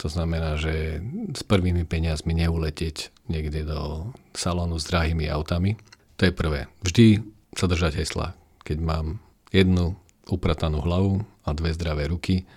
[0.00, 1.04] To znamená, že
[1.36, 5.76] s prvými peniazmi neuletieť niekde do salónu s drahými autami.
[6.16, 6.72] To je prvé.
[6.80, 7.20] Vždy
[7.52, 8.32] sa držať hesla.
[8.64, 9.20] Keď mám
[9.52, 12.48] jednu upratanú hlavu a dve zdravé ruky,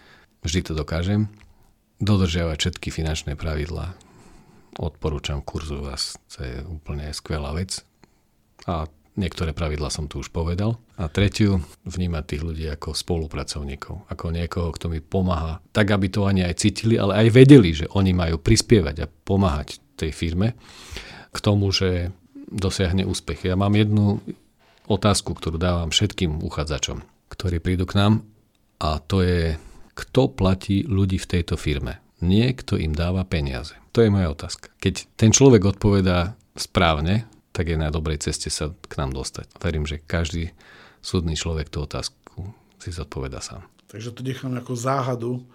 [0.47, 1.27] vždy to dokážem.
[1.99, 3.91] Dodržiavať všetky finančné pravidlá.
[4.79, 7.83] Odporúčam kurzu vás, to je úplne skvelá vec.
[8.65, 10.81] A Niektoré pravidla som tu už povedal.
[10.97, 16.25] A tretiu, vnímať tých ľudí ako spolupracovníkov, ako niekoho, kto mi pomáha, tak aby to
[16.25, 20.57] ani aj cítili, ale aj vedeli, že oni majú prispievať a pomáhať tej firme
[21.29, 22.09] k tomu, že
[22.49, 23.45] dosiahne úspech.
[23.45, 24.21] Ja mám jednu
[24.89, 28.13] otázku, ktorú dávam všetkým uchádzačom, ktorí prídu k nám
[28.81, 29.57] a to je,
[29.93, 32.01] kto platí ľudí v tejto firme.
[32.23, 33.75] Nie, kto im dáva peniaze.
[33.93, 34.73] To je moja otázka.
[34.81, 39.45] Keď ten človek odpovedá správne, tak je na dobrej ceste sa k nám dostať.
[39.61, 40.51] Verím, že každý
[41.05, 42.49] súdny človek tú otázku
[42.81, 43.63] si zodpoveda sám.
[43.93, 45.45] Takže to nechám ako záhadu,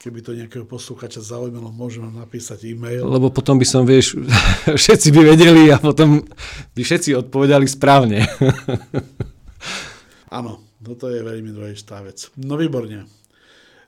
[0.00, 3.08] keby to nejakého poslúchača zaujímalo, môžem vám napísať e-mail.
[3.08, 4.20] Lebo potom by som, vieš,
[4.84, 6.20] všetci by vedeli a potom
[6.76, 8.28] by všetci odpovedali správne.
[10.36, 12.28] Áno, toto je veľmi dôležitá vec.
[12.36, 13.08] No výborne.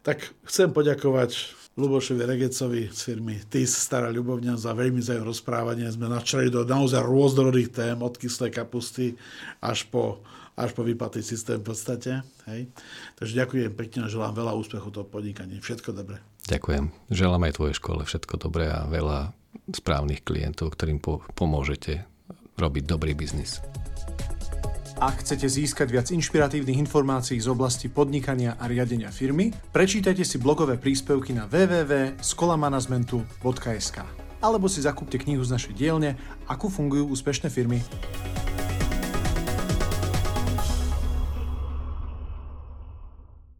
[0.04, 5.88] Tak chcem poďakovať Lubošovi Regecovi z firmy TIS Stará ľubovňa za veľmi zaujímavé rozprávanie.
[5.88, 9.16] Sme načali do naozaj rôznorodých tém, od kyslej kapusty
[9.64, 10.20] až po,
[10.52, 12.20] až po vypatý systém v podstate.
[12.44, 12.68] Hej.
[13.16, 15.64] Takže ďakujem pekne a želám veľa úspechu toho podnikania.
[15.64, 16.20] Všetko dobré.
[16.52, 16.92] Ďakujem.
[17.08, 19.32] Želám aj tvojej škole všetko dobré a veľa
[19.72, 22.04] správnych klientov, ktorým po- pomôžete
[22.60, 23.64] robiť dobrý biznis.
[25.02, 30.78] Ak chcete získať viac inšpiratívnych informácií z oblasti podnikania a riadenia firmy, prečítajte si blogové
[30.78, 33.98] príspevky na www.skolamanagementu.sk
[34.38, 36.14] alebo si zakúpte knihu z našej dielne
[36.46, 37.82] Ako fungujú úspešné firmy.